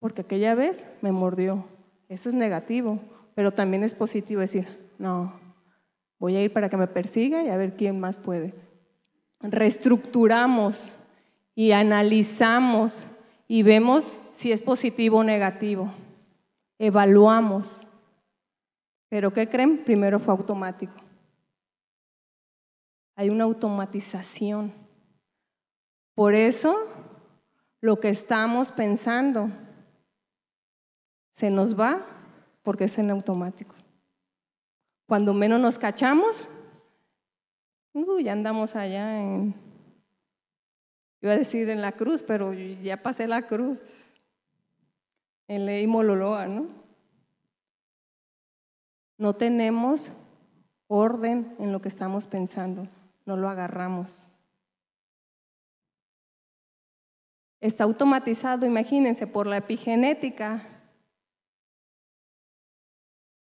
[0.00, 1.64] Porque aquella vez me mordió.
[2.10, 3.00] Eso es negativo,
[3.34, 4.68] pero también es positivo decir,
[4.98, 5.32] no,
[6.18, 8.52] voy a ir para que me persiga y a ver quién más puede.
[9.40, 10.98] Reestructuramos
[11.54, 13.02] y analizamos
[13.48, 15.90] y vemos si es positivo o negativo.
[16.78, 17.80] Evaluamos.
[19.08, 19.78] Pero ¿qué creen?
[19.78, 21.05] Primero fue automático.
[23.16, 24.72] Hay una automatización.
[26.14, 26.76] Por eso,
[27.80, 29.50] lo que estamos pensando
[31.34, 32.06] se nos va
[32.62, 33.74] porque es en automático.
[35.06, 36.48] Cuando menos nos cachamos,
[38.20, 39.54] ya andamos allá en,
[41.22, 43.80] iba a decir en la cruz, pero ya pasé la cruz,
[45.48, 46.66] en ley Mololoa, ¿no?
[49.18, 50.12] No tenemos
[50.88, 52.86] orden en lo que estamos pensando,
[53.26, 54.28] no lo agarramos.
[57.60, 60.62] Está automatizado, imagínense, por la epigenética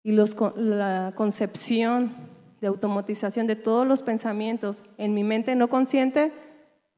[0.03, 2.15] y la concepción
[2.61, 6.33] de automatización de todos los pensamientos en mi mente no consciente,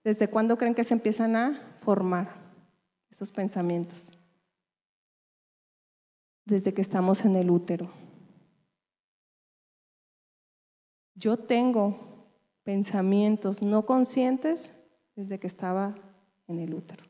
[0.02, 2.34] ¿desde cuándo creen que se empiezan a formar
[3.10, 4.10] esos pensamientos?
[6.44, 7.90] Desde que estamos en el útero.
[11.14, 12.13] Yo tengo
[12.64, 14.70] pensamientos no conscientes
[15.14, 15.94] desde que estaba
[16.48, 17.04] en el útero.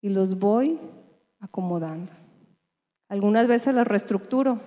[0.00, 0.80] Y los voy
[1.38, 2.12] acomodando.
[3.08, 4.60] Algunas veces los reestructuro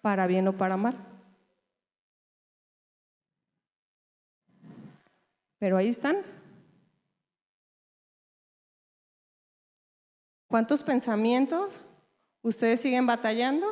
[0.00, 0.96] para bien o para mal.
[5.58, 6.16] Pero ahí están.
[10.48, 11.80] ¿Cuántos pensamientos
[12.42, 13.66] ustedes siguen batallando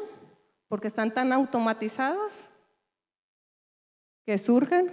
[0.68, 2.32] porque están tan automatizados
[4.28, 4.92] que surgen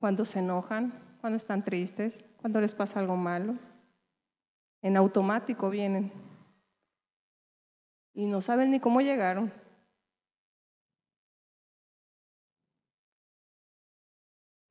[0.00, 3.56] cuando se enojan, cuando están tristes, cuando les pasa algo malo?
[4.80, 6.10] En automático vienen
[8.14, 9.52] y no saben ni cómo llegaron.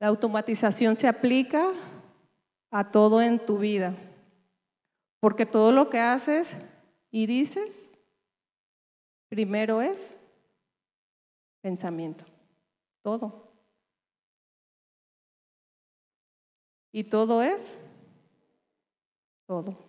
[0.00, 1.70] La automatización se aplica
[2.72, 3.94] a todo en tu vida,
[5.20, 6.50] porque todo lo que haces
[7.12, 7.88] y dices,
[9.28, 10.17] primero es
[11.60, 12.24] pensamiento,
[13.02, 13.52] todo.
[16.92, 17.78] Y todo es
[19.46, 19.88] todo.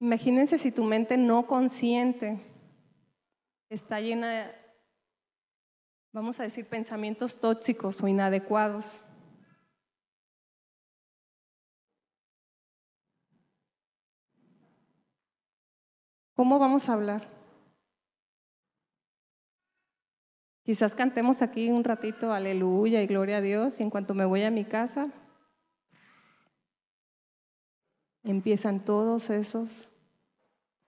[0.00, 2.38] Imagínense si tu mente no consciente
[3.70, 4.54] está llena de,
[6.12, 8.84] vamos a decir, pensamientos tóxicos o inadecuados.
[16.34, 17.28] ¿Cómo vamos a hablar?
[20.64, 24.42] Quizás cantemos aquí un ratito aleluya y gloria a Dios y en cuanto me voy
[24.42, 25.10] a mi casa
[28.24, 29.88] empiezan todos esos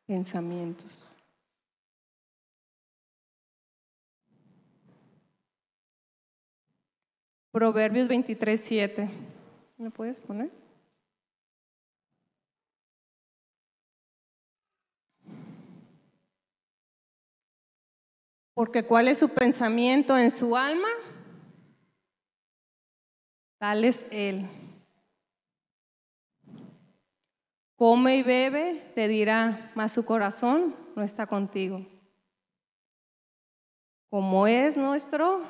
[0.07, 0.91] pensamientos.
[7.53, 9.11] Proverbios 23, 7.
[9.79, 10.51] ¿Me puedes poner?
[18.57, 20.89] Porque cuál es su pensamiento en su alma,
[23.59, 24.49] tal es él.
[27.77, 31.87] come y bebe, te dirá, mas su corazón no está contigo.
[34.09, 35.43] Como es nuestro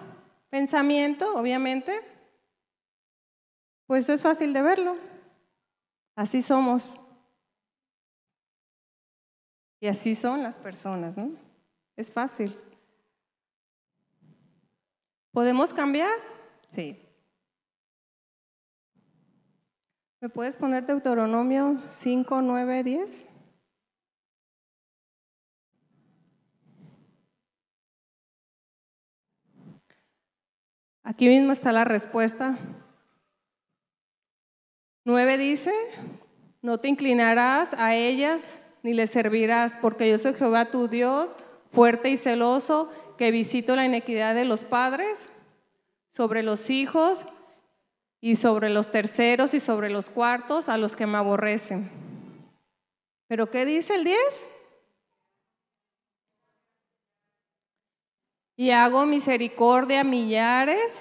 [0.50, 2.00] pensamiento, obviamente,
[3.86, 4.96] pues es fácil de verlo.
[6.16, 6.98] Así somos.
[9.78, 11.28] Y así son las personas, ¿no?
[11.94, 12.58] Es fácil.
[15.36, 16.14] ¿Podemos cambiar?
[16.66, 16.98] Sí.
[20.18, 23.24] ¿Me puedes poner Deuteronomio 5, 9, 10?
[31.02, 32.56] Aquí mismo está la respuesta.
[35.04, 35.70] 9 dice,
[36.62, 38.40] no te inclinarás a ellas
[38.82, 41.36] ni les servirás, porque yo soy Jehová tu Dios,
[41.72, 45.30] fuerte y celoso, que visito la inequidad de los padres
[46.10, 47.24] sobre los hijos
[48.20, 51.90] y sobre los terceros y sobre los cuartos a los que me aborrecen.
[53.28, 54.18] ¿Pero qué dice el 10?
[58.56, 61.00] Y hago misericordia a millares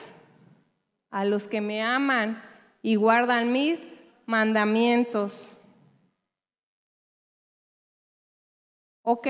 [1.09, 2.43] a los que me aman
[2.81, 3.81] y guardan mis
[4.25, 5.49] mandamientos.
[9.03, 9.27] Ok,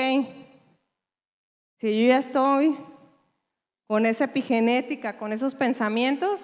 [1.79, 2.77] si yo ya estoy
[3.87, 6.41] con esa epigenética, con esos pensamientos,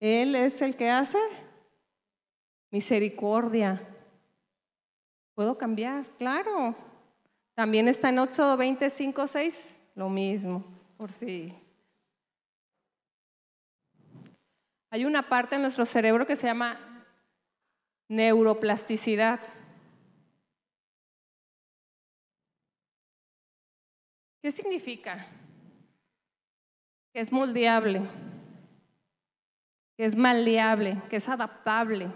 [0.00, 1.18] Él es el que hace
[2.70, 3.86] misericordia.
[5.34, 6.04] ¿Puedo cambiar?
[6.18, 6.74] Claro.
[7.54, 10.64] También está en 8, 25, 6, lo mismo,
[10.96, 11.54] por si.
[14.90, 16.78] Hay una parte en nuestro cerebro que se llama
[18.08, 19.40] neuroplasticidad.
[24.42, 25.26] ¿Qué significa?
[27.12, 28.00] que es moldeable,
[29.96, 32.10] que es maleable, que es adaptable.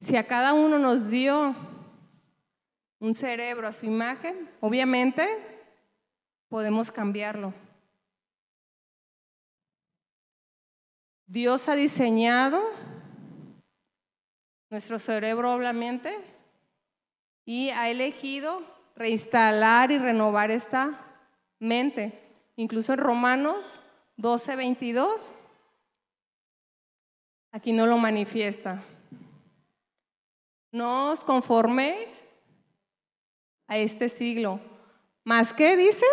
[0.00, 1.56] Si a cada uno nos dio
[3.00, 5.26] un cerebro a su imagen, obviamente
[6.48, 7.54] podemos cambiarlo.
[11.26, 12.62] Dios ha diseñado
[14.70, 16.16] nuestro cerebro, obviamente,
[17.48, 18.62] y ha elegido
[18.94, 21.00] reinstalar y renovar esta
[21.58, 22.12] mente.
[22.56, 23.56] Incluso en Romanos
[24.18, 25.32] 12, 22,
[27.50, 28.84] aquí no lo manifiesta.
[30.72, 32.06] No os conforméis
[33.66, 34.60] a este siglo.
[35.24, 36.04] ¿Más qué dice?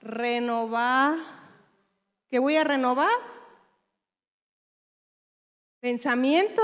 [0.00, 1.16] Renovar.
[2.28, 3.39] ¿Qué voy a renovar?
[5.80, 6.62] Pensamiento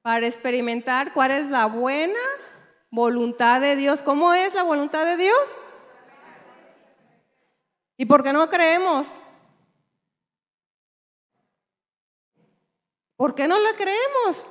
[0.00, 2.18] para experimentar cuál es la buena
[2.90, 4.02] voluntad de Dios.
[4.02, 5.38] ¿Cómo es la voluntad de Dios?
[7.98, 9.06] ¿Y por qué no creemos?
[13.16, 14.46] ¿Por qué no la creemos?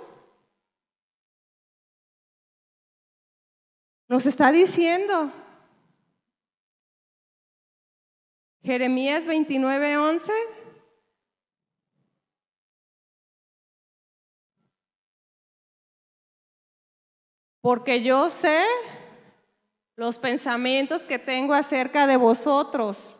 [4.07, 5.31] Nos está diciendo
[8.61, 10.31] Jeremías 29, 11.
[17.63, 18.61] Porque yo sé
[19.95, 23.15] los pensamientos que tengo acerca de vosotros,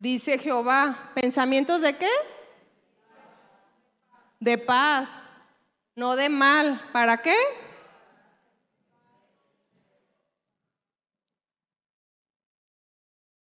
[0.00, 1.12] dice Jehová.
[1.14, 2.10] ¿Pensamientos de qué?
[4.40, 5.08] De paz,
[5.94, 6.90] no de mal.
[6.92, 7.36] ¿Para qué?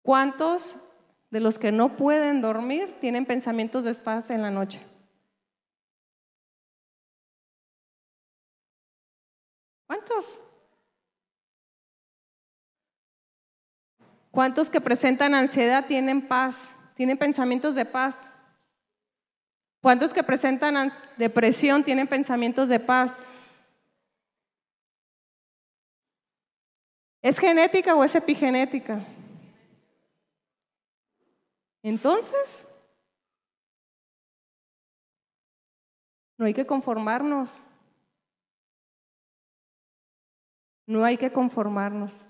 [0.02, 0.76] ¿Cuántos
[1.30, 4.89] de los que no pueden dormir tienen pensamientos de paz en la noche?
[9.90, 10.38] ¿Cuántos?
[14.30, 16.68] ¿Cuántos que presentan ansiedad tienen paz?
[16.94, 18.14] ¿Tienen pensamientos de paz?
[19.82, 23.18] ¿Cuántos que presentan depresión tienen pensamientos de paz?
[27.20, 29.04] ¿Es genética o es epigenética?
[31.82, 32.64] Entonces,
[36.38, 37.50] no hay que conformarnos.
[40.90, 42.24] No hay que conformarnos.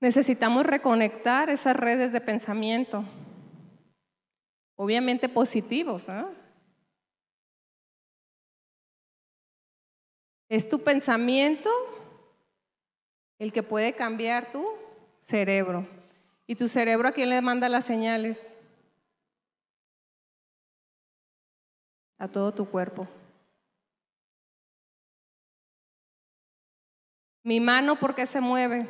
[0.00, 3.04] Necesitamos reconectar esas redes de pensamiento,
[4.74, 6.08] obviamente positivos.
[6.08, 6.28] ¿ah?
[10.48, 11.70] Es tu pensamiento
[13.38, 14.66] el que puede cambiar tu
[15.20, 15.86] cerebro.
[16.48, 18.40] ¿Y tu cerebro a quién le manda las señales?
[22.18, 23.06] A todo tu cuerpo.
[27.46, 28.88] Mi mano, ¿por qué se mueve?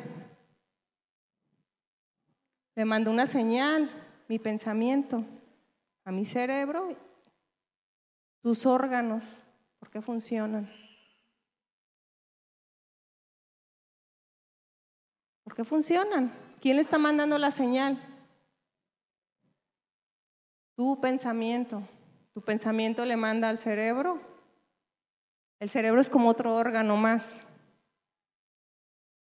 [2.73, 3.87] Le mando una señal,
[4.27, 5.23] mi pensamiento,
[6.03, 6.89] a mi cerebro,
[8.41, 9.23] tus órganos,
[9.77, 10.67] ¿por qué funcionan?
[15.43, 16.33] ¿Por qué funcionan?
[16.59, 18.01] ¿Quién está mandando la señal?
[20.75, 21.83] Tu pensamiento.
[22.33, 24.19] Tu pensamiento le manda al cerebro.
[25.59, 27.46] El cerebro es como otro órgano más.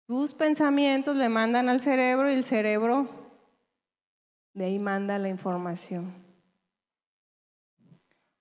[0.06, 3.08] Tus pensamientos le mandan al cerebro y el cerebro
[4.52, 6.12] de ahí manda la información.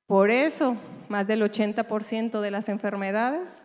[0.05, 0.75] Por eso,
[1.07, 3.63] más del 80% de las enfermedades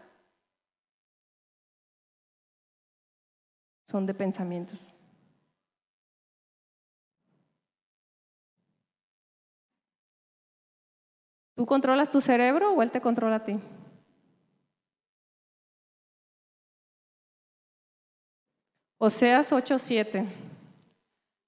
[3.84, 4.92] son de pensamientos.
[11.56, 13.58] ¿Tú controlas tu cerebro o él te controla a ti?
[18.98, 20.26] Oseas 8:7.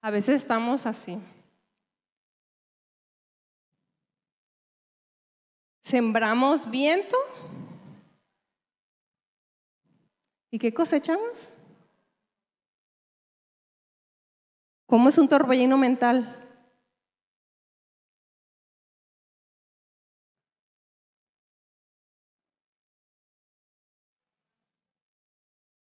[0.03, 1.19] A veces estamos así.
[5.83, 7.17] Sembramos viento.
[10.53, 11.49] ¿Y qué cosechamos?
[14.87, 16.37] ¿Cómo es un torbellino mental?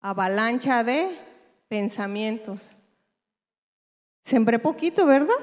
[0.00, 1.23] Avalancha de
[1.74, 2.70] pensamientos.
[4.22, 5.34] Sembré poquito, ¿verdad?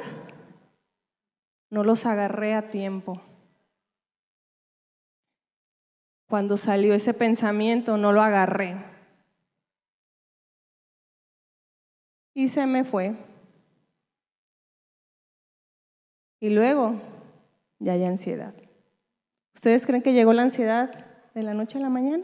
[1.70, 3.22] No los agarré a tiempo.
[6.30, 8.78] Cuando salió ese pensamiento, no lo agarré.
[12.34, 13.14] Y se me fue.
[16.40, 16.96] Y luego
[17.80, 18.54] ya hay ansiedad.
[19.54, 22.24] ¿Ustedes creen que llegó la ansiedad de la noche a la mañana?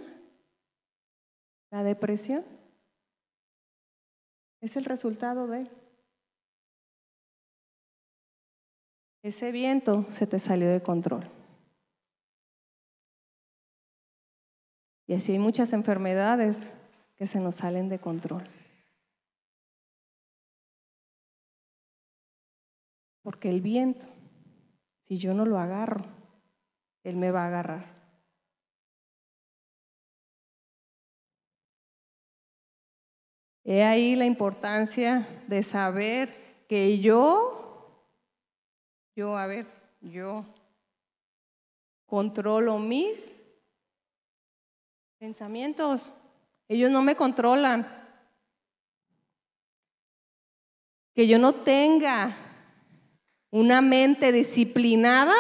[1.72, 2.57] ¿La depresión?
[4.68, 5.66] Es el resultado de
[9.24, 11.26] ese viento se te salió de control.
[15.06, 16.70] Y así hay muchas enfermedades
[17.16, 18.44] que se nos salen de control.
[23.22, 24.06] Porque el viento,
[25.08, 26.02] si yo no lo agarro,
[27.04, 27.97] él me va a agarrar.
[33.70, 38.02] He ahí la importancia de saber que yo,
[39.14, 39.66] yo, a ver,
[40.00, 40.46] yo
[42.06, 43.22] controlo mis
[45.18, 46.10] pensamientos.
[46.70, 47.86] Ellos no me controlan.
[51.14, 52.38] Que yo no tenga
[53.52, 55.36] una mente disciplinada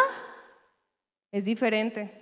[1.31, 2.16] es diferente.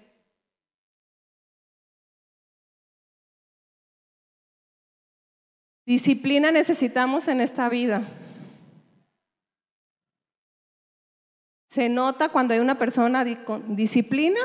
[5.86, 8.08] Disciplina necesitamos en esta vida.
[11.70, 14.40] Se nota cuando hay una persona con disciplina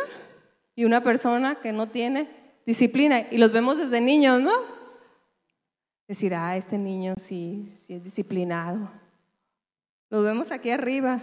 [0.75, 2.29] y una persona que no tiene
[2.67, 3.21] disciplina.
[3.31, 4.53] Y los vemos desde niños, ¿no?
[6.07, 8.91] Decir, ah, este niño sí, sí es disciplinado.
[10.11, 11.23] Lo vemos aquí arriba.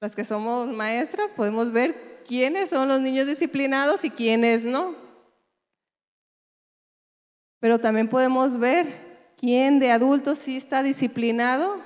[0.00, 4.94] Las que somos maestras podemos ver quiénes son los niños disciplinados y quiénes no.
[7.58, 9.07] Pero también podemos ver
[9.38, 11.80] quién de adultos sí está disciplinado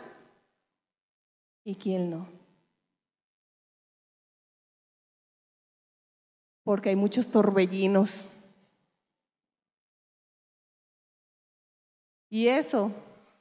[1.64, 2.26] y quién no.
[6.64, 8.24] Porque hay muchos torbellinos.
[12.30, 12.90] Y eso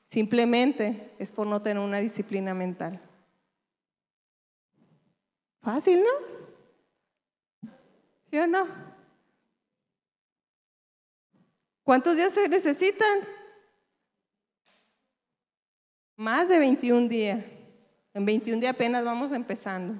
[0.07, 2.99] simplemente es por no tener una disciplina mental.
[5.61, 7.69] Fácil, ¿no?
[8.29, 8.67] ¿Sí o no?
[11.83, 13.40] ¿Cuántos días se necesitan?
[16.21, 17.43] Más de 21 días.
[18.13, 19.99] En 21 días apenas vamos empezando.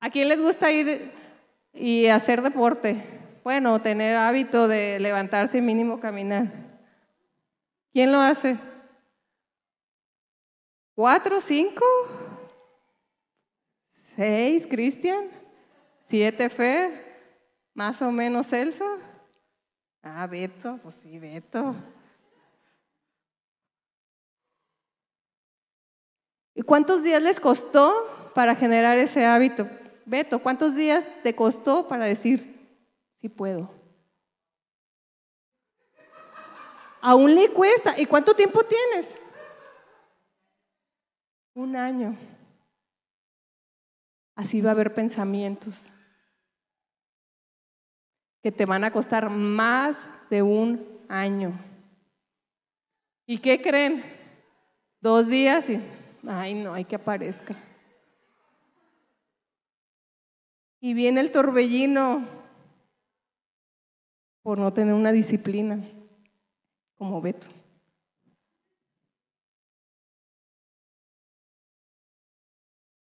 [0.00, 1.12] ¿A quién les gusta ir
[1.72, 3.00] y hacer deporte?
[3.44, 6.50] Bueno, tener hábito de levantarse y mínimo caminar.
[7.92, 8.58] ¿Quién lo hace?
[10.96, 11.84] ¿Cuatro, cinco?
[13.92, 15.28] ¿Seis, Cristian?
[16.00, 17.30] ¿Siete, Fer?
[17.74, 18.98] ¿Más o menos Celso?
[20.02, 21.76] Ah, Beto, pues sí, Beto.
[26.58, 29.68] ¿Y cuántos días les costó para generar ese hábito?
[30.04, 32.68] Beto, ¿cuántos días te costó para decir,
[33.14, 33.70] sí puedo?
[37.00, 37.94] Aún le cuesta.
[37.96, 39.14] ¿Y cuánto tiempo tienes?
[41.54, 42.18] Un año.
[44.34, 45.92] Así va a haber pensamientos
[48.42, 51.56] que te van a costar más de un año.
[53.26, 54.02] ¿Y qué creen?
[55.00, 55.80] Dos días y
[56.26, 57.54] Ay, no, hay que aparezca.
[60.80, 62.26] Y viene el torbellino
[64.42, 65.78] por no tener una disciplina
[66.96, 67.48] como Beto.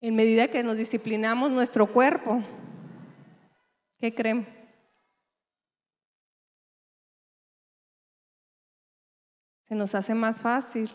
[0.02, 2.44] En medida que nos disciplinamos nuestro cuerpo,
[3.98, 4.46] ¿qué creen?
[9.68, 10.92] Se nos hace más fácil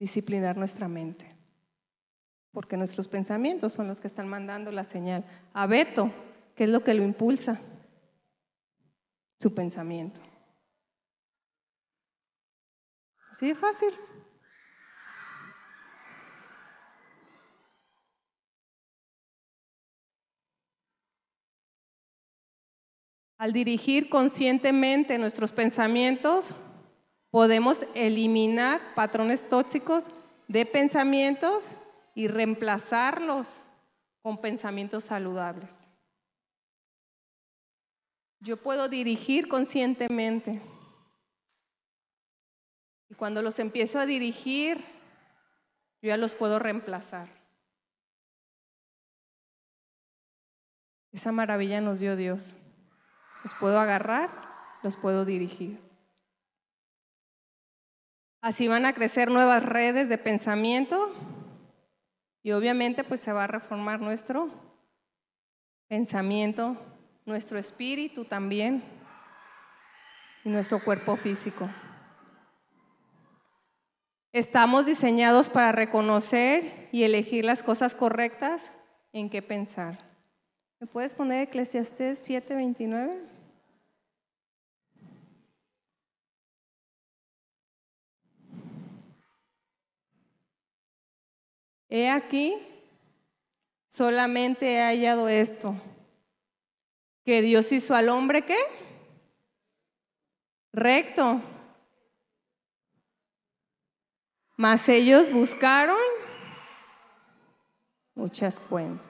[0.00, 1.26] disciplinar nuestra mente.
[2.50, 5.24] Porque nuestros pensamientos son los que están mandando la señal.
[5.52, 6.10] A Beto,
[6.56, 7.60] ¿qué es lo que lo impulsa?
[9.38, 10.20] Su pensamiento.
[13.30, 13.94] Así de fácil.
[23.38, 26.54] Al dirigir conscientemente nuestros pensamientos,
[27.30, 30.08] podemos eliminar patrones tóxicos
[30.48, 31.64] de pensamientos
[32.14, 33.48] y reemplazarlos
[34.22, 35.70] con pensamientos saludables.
[38.40, 40.60] Yo puedo dirigir conscientemente.
[43.08, 44.78] Y cuando los empiezo a dirigir,
[46.00, 47.28] yo ya los puedo reemplazar.
[51.12, 52.54] Esa maravilla nos dio Dios.
[53.44, 54.30] Los puedo agarrar,
[54.82, 55.89] los puedo dirigir.
[58.42, 61.12] Así van a crecer nuevas redes de pensamiento
[62.42, 64.48] y obviamente pues se va a reformar nuestro
[65.88, 66.76] pensamiento,
[67.26, 68.82] nuestro espíritu también
[70.42, 71.68] y nuestro cuerpo físico.
[74.32, 78.72] Estamos diseñados para reconocer y elegir las cosas correctas
[79.12, 79.98] en qué pensar.
[80.78, 83.39] ¿Me puedes poner Eclesiastés 7:29?
[91.90, 92.56] He aquí,
[93.88, 95.74] solamente he hallado esto,
[97.24, 98.56] que Dios hizo al hombre qué?
[100.72, 101.40] Recto.
[104.56, 105.98] Mas ellos buscaron
[108.14, 109.06] muchas cuentas.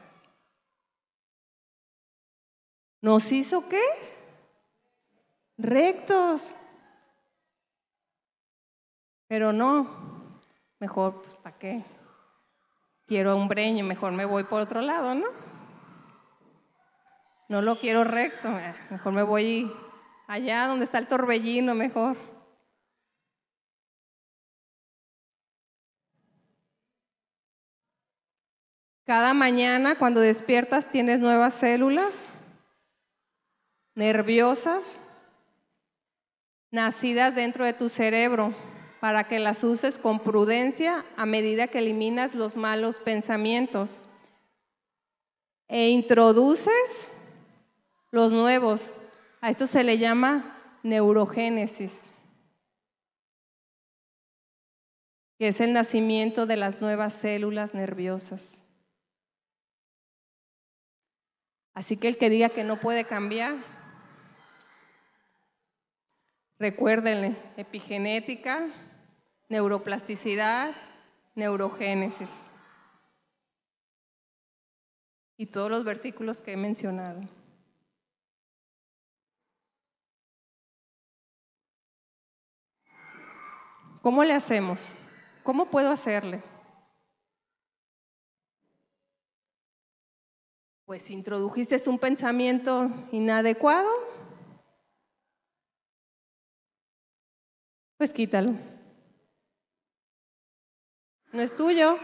[3.03, 3.83] ¿Nos hizo qué?
[5.59, 6.55] Rectos.
[9.27, 10.41] Pero no,
[10.79, 11.85] mejor, pues, ¿para qué?
[13.11, 15.27] Quiero un breño, mejor me voy por otro lado, ¿no?
[17.49, 18.49] No lo quiero recto,
[18.89, 19.69] mejor me voy
[20.29, 22.17] allá donde está el torbellino, mejor.
[29.05, 32.15] Cada mañana cuando despiertas tienes nuevas células
[33.97, 34.85] nerviosas
[36.71, 38.55] nacidas dentro de tu cerebro
[39.01, 44.03] para que las uses con prudencia a medida que eliminas los malos pensamientos
[45.69, 47.09] e introduces
[48.11, 48.83] los nuevos.
[49.41, 52.13] A esto se le llama neurogénesis,
[55.39, 58.59] que es el nacimiento de las nuevas células nerviosas.
[61.73, 63.57] Así que el que diga que no puede cambiar,
[66.59, 68.69] recuérdenle, epigenética,
[69.51, 70.73] neuroplasticidad,
[71.35, 72.31] neurogénesis.
[75.37, 77.21] Y todos los versículos que he mencionado.
[84.03, 84.95] ¿Cómo le hacemos?
[85.43, 86.43] ¿Cómo puedo hacerle?
[90.87, 93.89] Pues introdujiste un pensamiento inadecuado,
[97.97, 98.55] pues quítalo.
[101.33, 101.99] No es tuyo.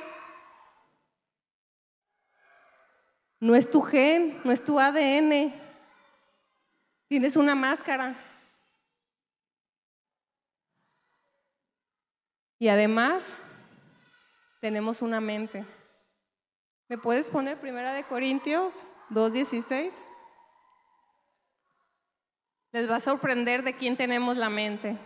[3.41, 5.53] No es tu gen, no es tu ADN.
[7.09, 8.17] Tienes una máscara.
[12.59, 13.35] Y además,
[14.61, 15.65] tenemos una mente.
[16.89, 19.93] ¿Me puedes poner Primera de Corintios 2.16?
[22.73, 24.99] Les va a sorprender de quién tenemos la mente.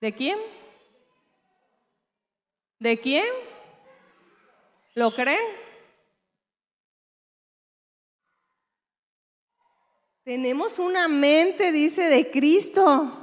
[0.00, 0.38] ¿De quién?
[2.78, 3.26] ¿De quién?
[4.94, 5.44] ¿Lo creen?
[10.24, 13.16] Tenemos una mente, dice, de Cristo.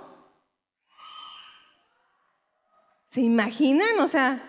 [3.09, 3.99] ¿Se imaginan?
[3.99, 4.43] O sea,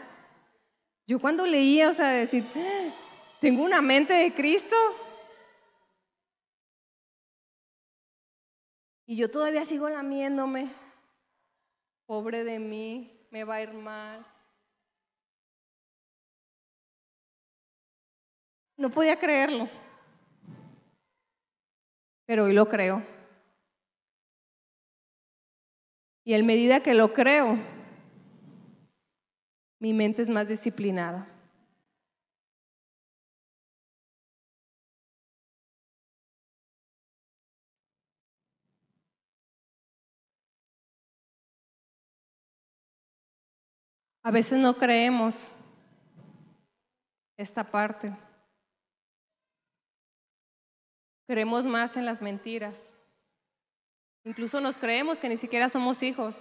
[1.07, 2.95] yo cuando leía, o sea, decir, ¡Ah!
[3.41, 4.77] tengo una mente de Cristo.
[9.07, 10.88] Y yo todavía sigo lamiéndome
[12.09, 14.27] pobre de mí, me va a ir mal.
[18.79, 19.69] No podía creerlo,
[22.25, 23.03] pero hoy lo creo.
[26.25, 27.59] Y en medida que lo creo,
[29.79, 31.29] mi mente es más disciplinada.
[44.29, 45.49] A veces no creemos
[47.39, 48.15] esta parte.
[51.27, 52.95] Creemos más en las mentiras.
[54.25, 56.37] Incluso nos creemos que ni siquiera somos hijos.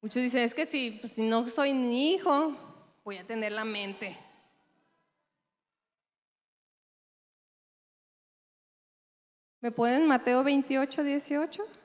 [0.00, 2.56] Muchos dicen, es que si, pues, no soy ni hijo,
[3.04, 4.18] voy a tener la mente.
[9.60, 11.77] ¿Me pueden Mateo 28, 18?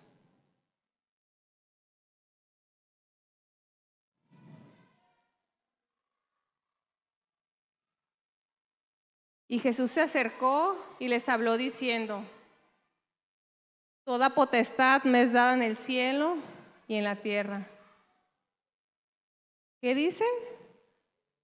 [9.53, 12.23] Y Jesús se acercó y les habló diciendo,
[14.03, 16.37] Toda potestad me es dada en el cielo
[16.87, 17.67] y en la tierra.
[19.79, 20.23] ¿Qué dice?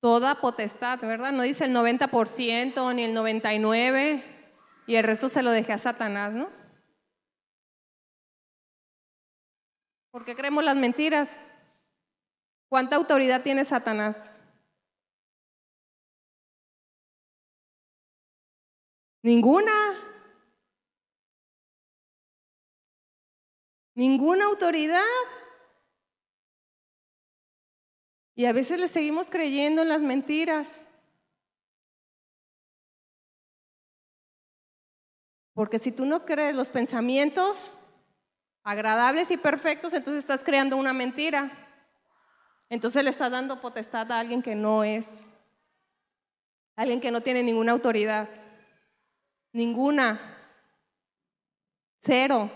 [0.02, 1.34] Toda potestad, ¿verdad?
[1.34, 4.24] No dice el 90% ni el 99%
[4.88, 6.50] y el resto se lo dejé a Satanás, ¿no?
[10.10, 11.38] ¿Por qué creemos las mentiras?
[12.70, 14.32] ¿Cuánta autoridad tiene Satanás?
[19.22, 19.74] Ninguna.
[23.96, 25.04] Ninguna autoridad.
[28.36, 30.86] Y a veces le seguimos creyendo en las mentiras.
[35.54, 37.72] Porque si tú no crees los pensamientos
[38.64, 41.52] agradables y perfectos, entonces estás creando una mentira.
[42.70, 45.22] Entonces le estás dando potestad a alguien que no es,
[46.78, 48.30] alguien que no tiene ninguna autoridad,
[49.52, 50.20] ninguna,
[52.00, 52.50] cero.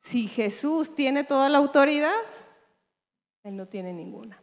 [0.00, 2.16] Si Jesús tiene toda la autoridad,
[3.42, 4.42] Él no tiene ninguna.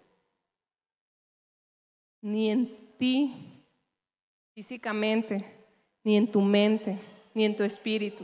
[2.22, 3.34] Ni en ti
[4.54, 5.44] físicamente,
[6.04, 7.00] ni en tu mente,
[7.34, 8.24] ni en tu espíritu.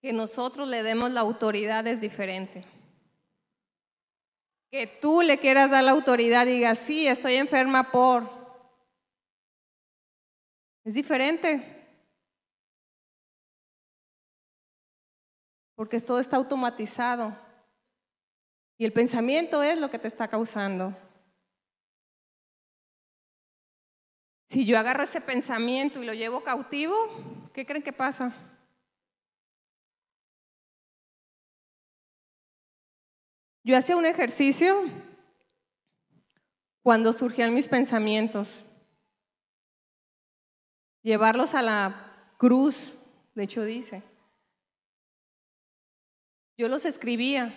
[0.00, 2.64] Que nosotros le demos la autoridad es diferente.
[4.70, 8.28] Que tú le quieras dar la autoridad y digas, sí, estoy enferma por.
[10.84, 11.80] Es diferente.
[15.80, 17.34] porque todo está automatizado.
[18.76, 20.94] Y el pensamiento es lo que te está causando.
[24.50, 26.94] Si yo agarro ese pensamiento y lo llevo cautivo,
[27.54, 28.49] ¿qué creen que pasa?
[33.62, 34.84] Yo hacía un ejercicio
[36.82, 38.48] cuando surgían mis pensamientos.
[41.02, 42.94] Llevarlos a la cruz,
[43.34, 44.02] de hecho dice.
[46.56, 47.54] Yo los escribía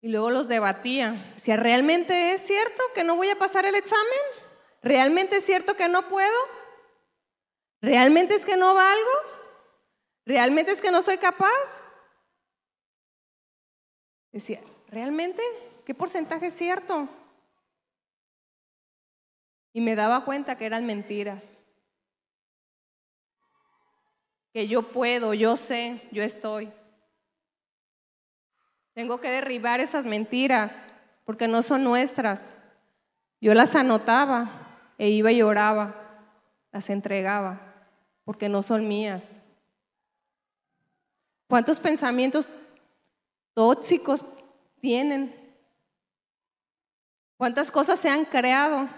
[0.00, 1.34] y luego los debatía.
[1.36, 4.20] Si realmente es cierto que no voy a pasar el examen,
[4.82, 6.38] realmente es cierto que no puedo,
[7.82, 9.10] realmente es que no valgo,
[10.24, 11.82] realmente es que no soy capaz.
[14.32, 15.42] Decía, ¿realmente?
[15.84, 17.08] ¿Qué porcentaje es cierto?
[19.72, 21.44] Y me daba cuenta que eran mentiras
[24.52, 26.72] que yo puedo, yo sé, yo estoy.
[28.94, 30.74] Tengo que derribar esas mentiras
[31.24, 32.42] porque no son nuestras.
[33.40, 35.94] Yo las anotaba e iba y lloraba,
[36.72, 37.60] las entregaba
[38.24, 39.36] porque no son mías.
[41.48, 42.50] ¿Cuántos pensamientos
[43.60, 44.24] tóxicos
[44.80, 45.36] tienen?
[47.36, 48.88] ¿Cuántas cosas se han creado?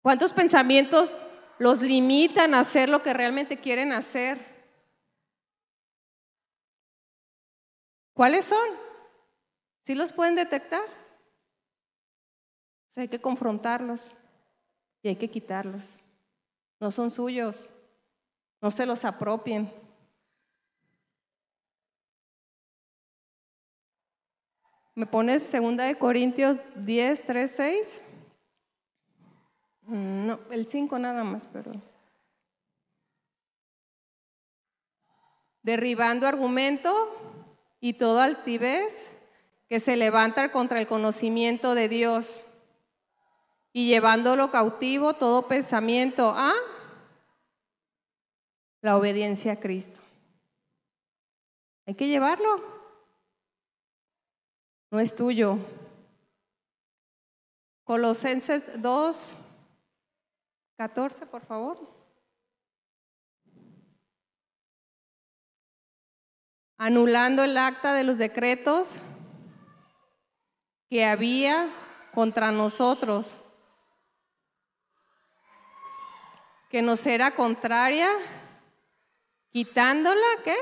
[0.00, 1.14] ¿Cuántos pensamientos
[1.58, 4.38] los limitan a hacer lo que realmente quieren hacer.
[8.14, 8.66] ¿Cuáles son?
[9.84, 10.82] ¿Sí los pueden detectar?
[12.96, 14.12] hay que confrontarlos
[15.02, 15.84] y hay que quitarlos.
[16.80, 17.68] No son suyos,
[18.62, 19.83] no se los apropien.
[24.96, 28.00] ¿Me pones segunda de Corintios 10, 3, 6?
[29.86, 31.82] Mm, no, el 5 nada más, perdón.
[35.62, 36.92] Derribando argumento
[37.80, 38.94] y todo altivez
[39.68, 42.42] que se levanta contra el conocimiento de Dios
[43.72, 46.52] y llevándolo cautivo todo pensamiento a
[48.80, 50.00] la obediencia a Cristo.
[51.86, 52.73] Hay que llevarlo.
[54.94, 55.58] No es tuyo.
[57.82, 59.34] Colosenses 2,
[60.76, 61.76] 14, por favor.
[66.76, 68.94] Anulando el acta de los decretos
[70.88, 71.68] que había
[72.14, 73.34] contra nosotros,
[76.70, 78.10] que nos era contraria,
[79.50, 80.54] quitándola, ¿qué?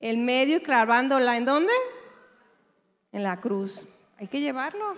[0.00, 1.72] El medio y clavándola, ¿en dónde?
[3.16, 3.80] En la cruz.
[4.18, 4.94] Hay que llevarlo.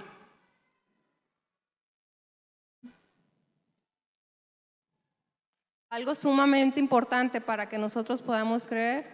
[5.88, 9.06] Algo sumamente importante para que nosotros podamos creer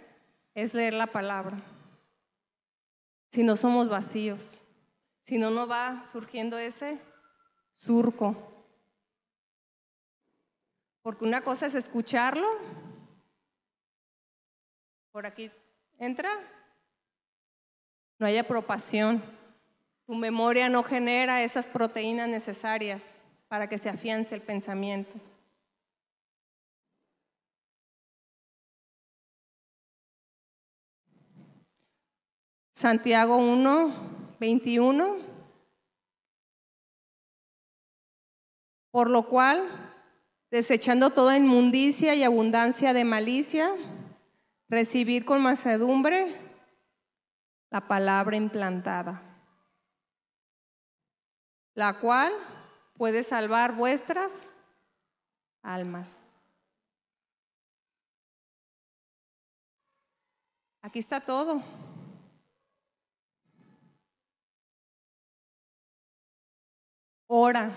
[0.54, 1.58] es leer la palabra.
[3.30, 4.54] Si no somos vacíos,
[5.24, 6.98] si no nos va surgiendo ese
[7.76, 8.34] surco.
[11.02, 12.48] Porque una cosa es escucharlo.
[15.12, 15.50] Por aquí
[15.98, 16.63] entra.
[18.24, 19.22] No hay apropiación.
[20.06, 23.04] Tu memoria no genera esas proteínas necesarias
[23.48, 25.12] para que se afiance el pensamiento.
[32.72, 35.16] Santiago 1, 21.
[38.90, 39.68] Por lo cual,
[40.50, 43.74] desechando toda inmundicia y abundancia de malicia,
[44.70, 46.43] recibir con macedumbre
[47.74, 49.20] la palabra implantada,
[51.74, 52.32] la cual
[52.96, 54.30] puede salvar vuestras
[55.60, 56.22] almas.
[60.82, 61.60] Aquí está todo.
[67.26, 67.72] Ora.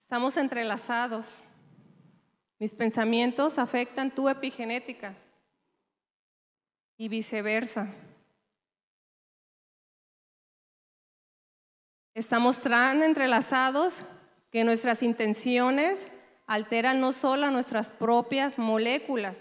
[0.00, 1.42] Estamos entrelazados.
[2.62, 5.16] Mis pensamientos afectan tu epigenética
[6.96, 7.92] y viceversa.
[12.14, 14.04] Estamos tan entrelazados
[14.52, 16.06] que nuestras intenciones
[16.46, 19.40] alteran no solo nuestras propias moléculas,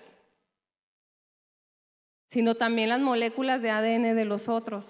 [2.27, 4.87] sino también las moléculas de ADN de los otros.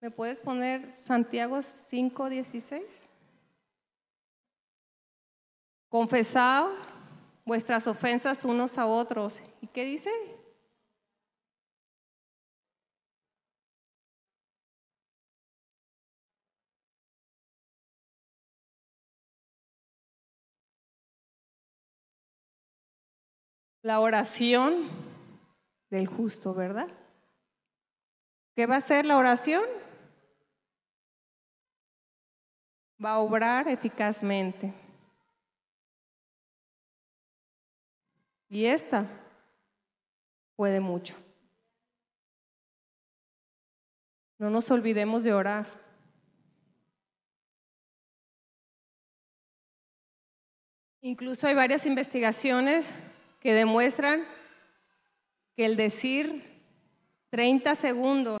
[0.00, 2.99] ¿Me puedes poner Santiago 5:16?
[5.90, 6.78] Confesaos
[7.44, 9.42] vuestras ofensas unos a otros.
[9.60, 10.10] ¿Y qué dice?
[23.82, 24.88] La oración
[25.90, 26.86] del justo, ¿verdad?
[28.54, 29.64] ¿Qué va a ser la oración?
[33.04, 34.72] Va a obrar eficazmente.
[38.50, 39.06] Y esta
[40.56, 41.14] puede mucho.
[44.38, 45.66] No nos olvidemos de orar.
[51.00, 52.86] Incluso hay varias investigaciones
[53.38, 54.26] que demuestran
[55.56, 56.42] que el decir
[57.30, 58.40] 30 segundos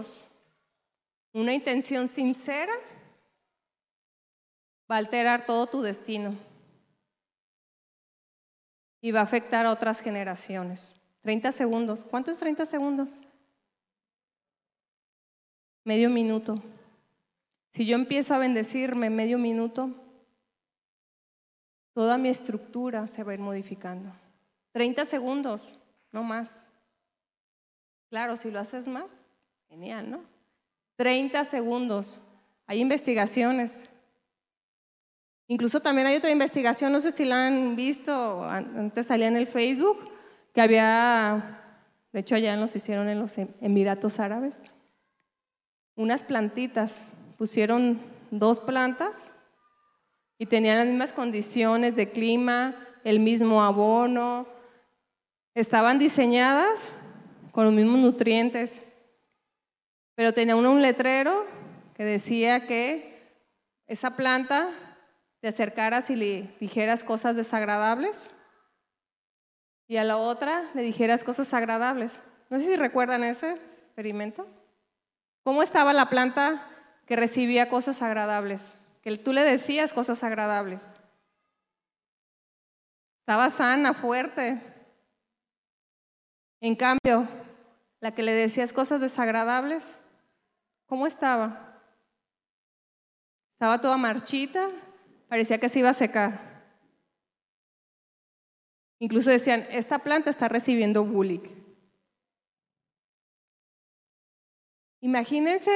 [1.32, 2.72] una intención sincera
[4.90, 6.49] va a alterar todo tu destino
[9.00, 10.82] y va a afectar a otras generaciones.
[11.22, 12.04] 30 segundos.
[12.04, 13.12] ¿Cuánto es 30 segundos?
[15.84, 16.62] Medio minuto.
[17.72, 19.90] Si yo empiezo a bendecirme medio minuto,
[21.94, 24.10] toda mi estructura se va a ir modificando.
[24.72, 25.68] 30 segundos,
[26.12, 26.50] no más.
[28.08, 29.10] Claro, si lo haces más,
[29.68, 30.20] genial, ¿no?
[30.96, 32.18] 30 segundos.
[32.66, 33.82] Hay investigaciones.
[35.50, 39.48] Incluso también hay otra investigación, no sé si la han visto, antes salía en el
[39.48, 39.98] Facebook,
[40.54, 41.58] que había,
[42.12, 44.54] de hecho allá los hicieron en los Emiratos Árabes,
[45.96, 46.94] unas plantitas,
[47.36, 47.98] pusieron
[48.30, 49.16] dos plantas
[50.38, 54.46] y tenían las mismas condiciones de clima, el mismo abono,
[55.52, 56.78] Estaban diseñadas
[57.50, 58.80] con los mismos nutrientes,
[60.14, 61.44] pero tenía uno un letrero
[61.96, 63.18] que decía que
[63.88, 64.70] esa planta
[65.40, 68.16] te acercaras y le dijeras cosas desagradables
[69.88, 72.12] y a la otra le dijeras cosas agradables.
[72.48, 74.46] No sé si recuerdan ese experimento.
[75.42, 76.66] ¿Cómo estaba la planta
[77.06, 78.62] que recibía cosas agradables?
[79.02, 80.82] Que tú le decías cosas agradables.
[83.22, 84.60] Estaba sana, fuerte,
[86.60, 87.26] en cambio,
[88.00, 89.82] la que le decías cosas desagradables,
[90.86, 91.80] ¿cómo estaba?
[93.54, 94.68] Estaba toda marchita,
[95.30, 96.40] parecía que se iba a secar.
[98.98, 101.48] Incluso decían, esta planta está recibiendo bullying.
[105.00, 105.70] Imagínense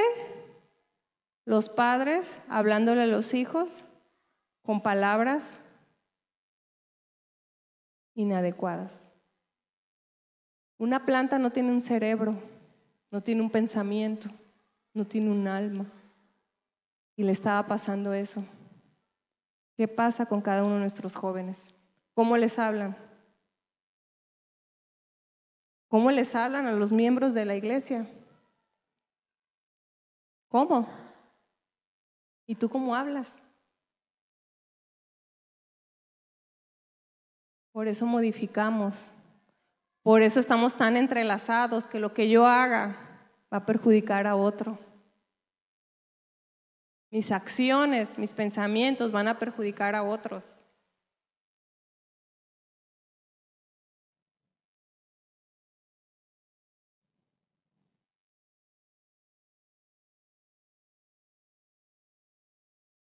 [1.47, 3.71] los padres hablándole a los hijos
[4.63, 5.45] con palabras
[8.17, 8.93] inadecuadas.
[10.79, 12.35] Una planta no tiene un cerebro,
[13.13, 14.29] no tiene un pensamiento,
[14.93, 15.87] no tiene un alma.
[17.17, 18.45] Y le estaba pasando eso.
[19.77, 21.75] ¿Qué pasa con cada uno de nuestros jóvenes?
[22.15, 22.97] ¿Cómo les hablan?
[25.89, 28.07] ¿Cómo les hablan a los miembros de la iglesia?
[30.49, 30.89] ¿Cómo?
[32.47, 33.33] ¿Y tú cómo hablas?
[37.73, 38.95] Por eso modificamos
[40.05, 42.95] por eso estamos tan entrelazados que lo que yo haga
[43.51, 44.79] va a perjudicar a otro.
[47.15, 50.45] Mis acciones, mis pensamientos van a perjudicar a otros.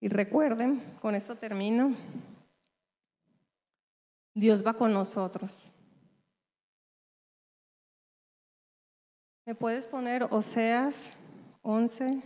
[0.01, 1.95] Y recuerden, con esto termino,
[4.35, 5.71] Dios va con nosotros.
[9.47, 11.17] ¿Me puedes poner Oseas
[11.63, 12.21] 11,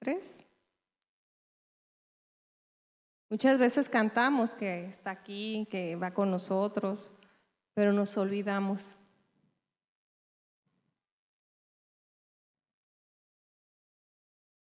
[0.00, 0.45] 3?
[3.28, 7.10] Muchas veces cantamos que está aquí, que va con nosotros,
[7.74, 8.94] pero nos olvidamos.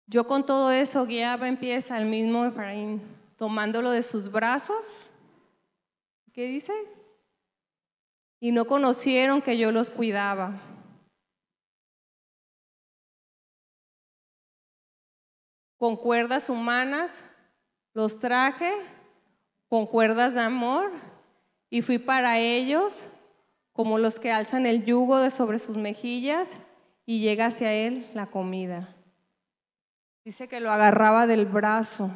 [0.06, 3.00] Yo con todo eso guiaba, empieza el mismo Efraín,
[3.36, 4.84] tomándolo de sus brazos.
[6.34, 6.72] ¿Qué dice?
[8.40, 10.60] Y no conocieron que yo los cuidaba.
[15.78, 17.10] Con cuerdas humanas
[17.94, 18.72] los traje,
[19.68, 20.90] con cuerdas de amor,
[21.70, 23.04] y fui para ellos
[23.72, 26.48] como los que alzan el yugo de sobre sus mejillas
[27.06, 28.88] y llega hacia él la comida.
[30.24, 32.10] Dice que lo agarraba del brazo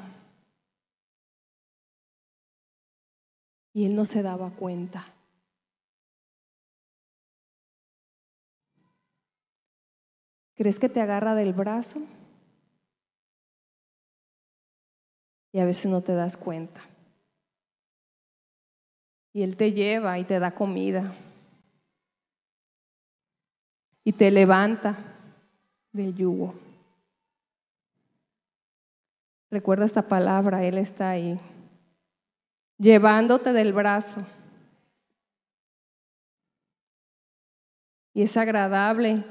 [3.72, 5.06] y él no se daba cuenta.
[10.56, 12.00] ¿Crees que te agarra del brazo?
[15.54, 16.80] Y a veces no te das cuenta.
[19.32, 21.14] Y Él te lleva y te da comida.
[24.02, 24.98] Y te levanta
[25.92, 26.56] del yugo.
[29.48, 31.38] Recuerda esta palabra, Él está ahí,
[32.76, 34.26] llevándote del brazo.
[38.12, 39.24] Y es agradable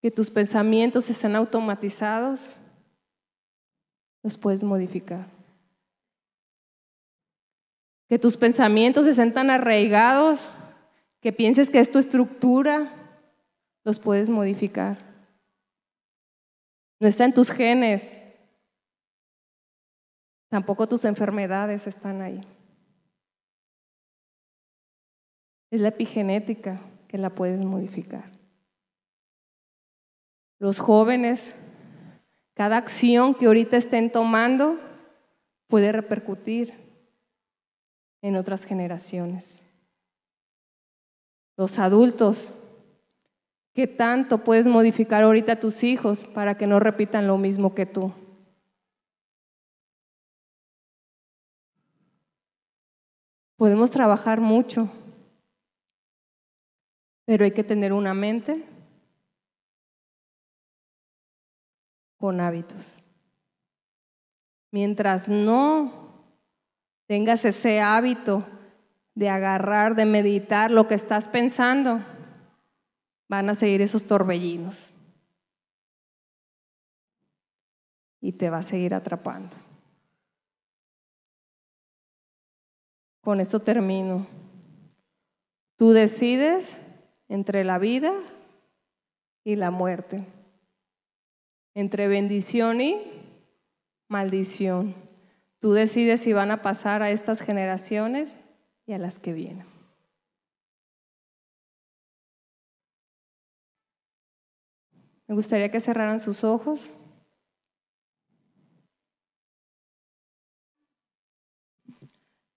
[0.00, 2.50] que tus pensamientos estén automatizados,
[4.22, 5.26] los puedes modificar.
[8.08, 10.48] Que tus pensamientos estén tan arraigados
[11.20, 12.92] que pienses que es tu estructura,
[13.84, 14.98] los puedes modificar.
[17.00, 18.18] No está en tus genes,
[20.48, 22.40] tampoco tus enfermedades están ahí.
[25.70, 28.30] Es la epigenética que la puedes modificar.
[30.58, 31.56] Los jóvenes,
[32.54, 34.78] cada acción que ahorita estén tomando
[35.68, 36.74] puede repercutir
[38.20, 39.58] en otras generaciones.
[41.56, 42.52] Los adultos,
[43.74, 47.86] ¿qué tanto puedes modificar ahorita a tus hijos para que no repitan lo mismo que
[47.86, 48.12] tú?
[53.56, 54.90] Podemos trabajar mucho,
[57.24, 58.64] pero hay que tener una mente
[62.22, 63.02] con hábitos.
[64.70, 66.22] Mientras no
[67.08, 68.44] tengas ese hábito
[69.16, 72.00] de agarrar, de meditar lo que estás pensando,
[73.28, 74.86] van a seguir esos torbellinos.
[78.20, 79.56] Y te va a seguir atrapando.
[83.20, 84.28] Con esto termino.
[85.74, 86.78] Tú decides
[87.28, 88.12] entre la vida
[89.42, 90.24] y la muerte
[91.74, 93.00] entre bendición y
[94.08, 94.94] maldición.
[95.58, 98.36] Tú decides si van a pasar a estas generaciones
[98.86, 99.66] y a las que vienen.
[105.26, 106.90] Me gustaría que cerraran sus ojos.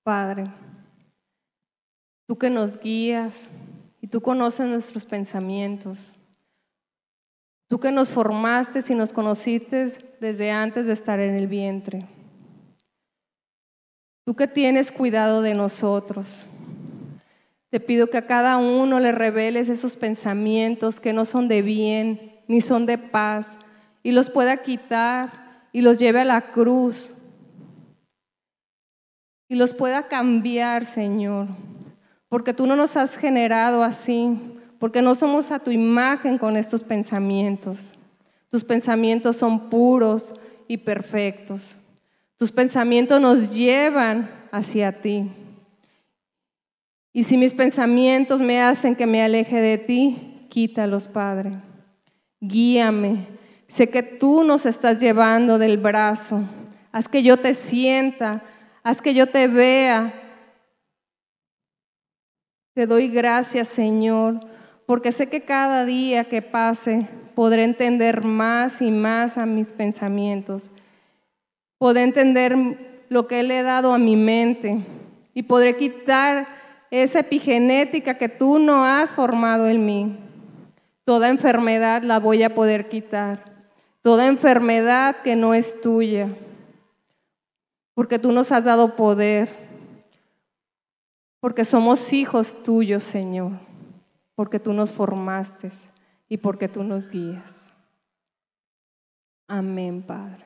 [0.03, 0.51] Padre,
[2.27, 3.47] tú que nos guías
[4.01, 6.13] y tú conoces nuestros pensamientos.
[7.67, 12.05] Tú que nos formaste y nos conociste desde antes de estar en el vientre.
[14.25, 16.45] Tú que tienes cuidado de nosotros.
[17.69, 22.41] Te pido que a cada uno le reveles esos pensamientos que no son de bien
[22.47, 23.57] ni son de paz
[24.03, 27.09] y los pueda quitar y los lleve a la cruz
[29.47, 31.47] y los pueda cambiar, Señor,
[32.29, 36.83] porque tú no nos has generado así, porque no somos a tu imagen con estos
[36.83, 37.93] pensamientos.
[38.49, 40.33] Tus pensamientos son puros
[40.67, 41.75] y perfectos.
[42.37, 45.29] Tus pensamientos nos llevan hacia ti.
[47.13, 51.53] Y si mis pensamientos me hacen que me aleje de ti, quítalos, Padre.
[52.41, 53.27] Guíame.
[53.67, 56.43] Sé que tú nos estás llevando del brazo.
[56.91, 58.43] Haz que yo te sienta.
[58.83, 60.13] Haz que yo te vea.
[62.75, 64.41] Te doy gracias, Señor,
[64.85, 70.69] porque sé que cada día que pase podré entender más y más a mis pensamientos.
[71.77, 72.55] Podré entender
[73.09, 74.79] lo que le he dado a mi mente
[75.33, 76.47] y podré quitar
[76.91, 80.17] esa epigenética que tú no has formado en mí.
[81.03, 83.43] Toda enfermedad la voy a poder quitar.
[84.01, 86.29] Toda enfermedad que no es tuya.
[87.95, 89.49] Porque tú nos has dado poder.
[91.39, 93.51] Porque somos hijos tuyos, Señor
[94.35, 95.71] porque tú nos formaste
[96.27, 97.67] y porque tú nos guías.
[99.47, 100.44] Amén, Padre.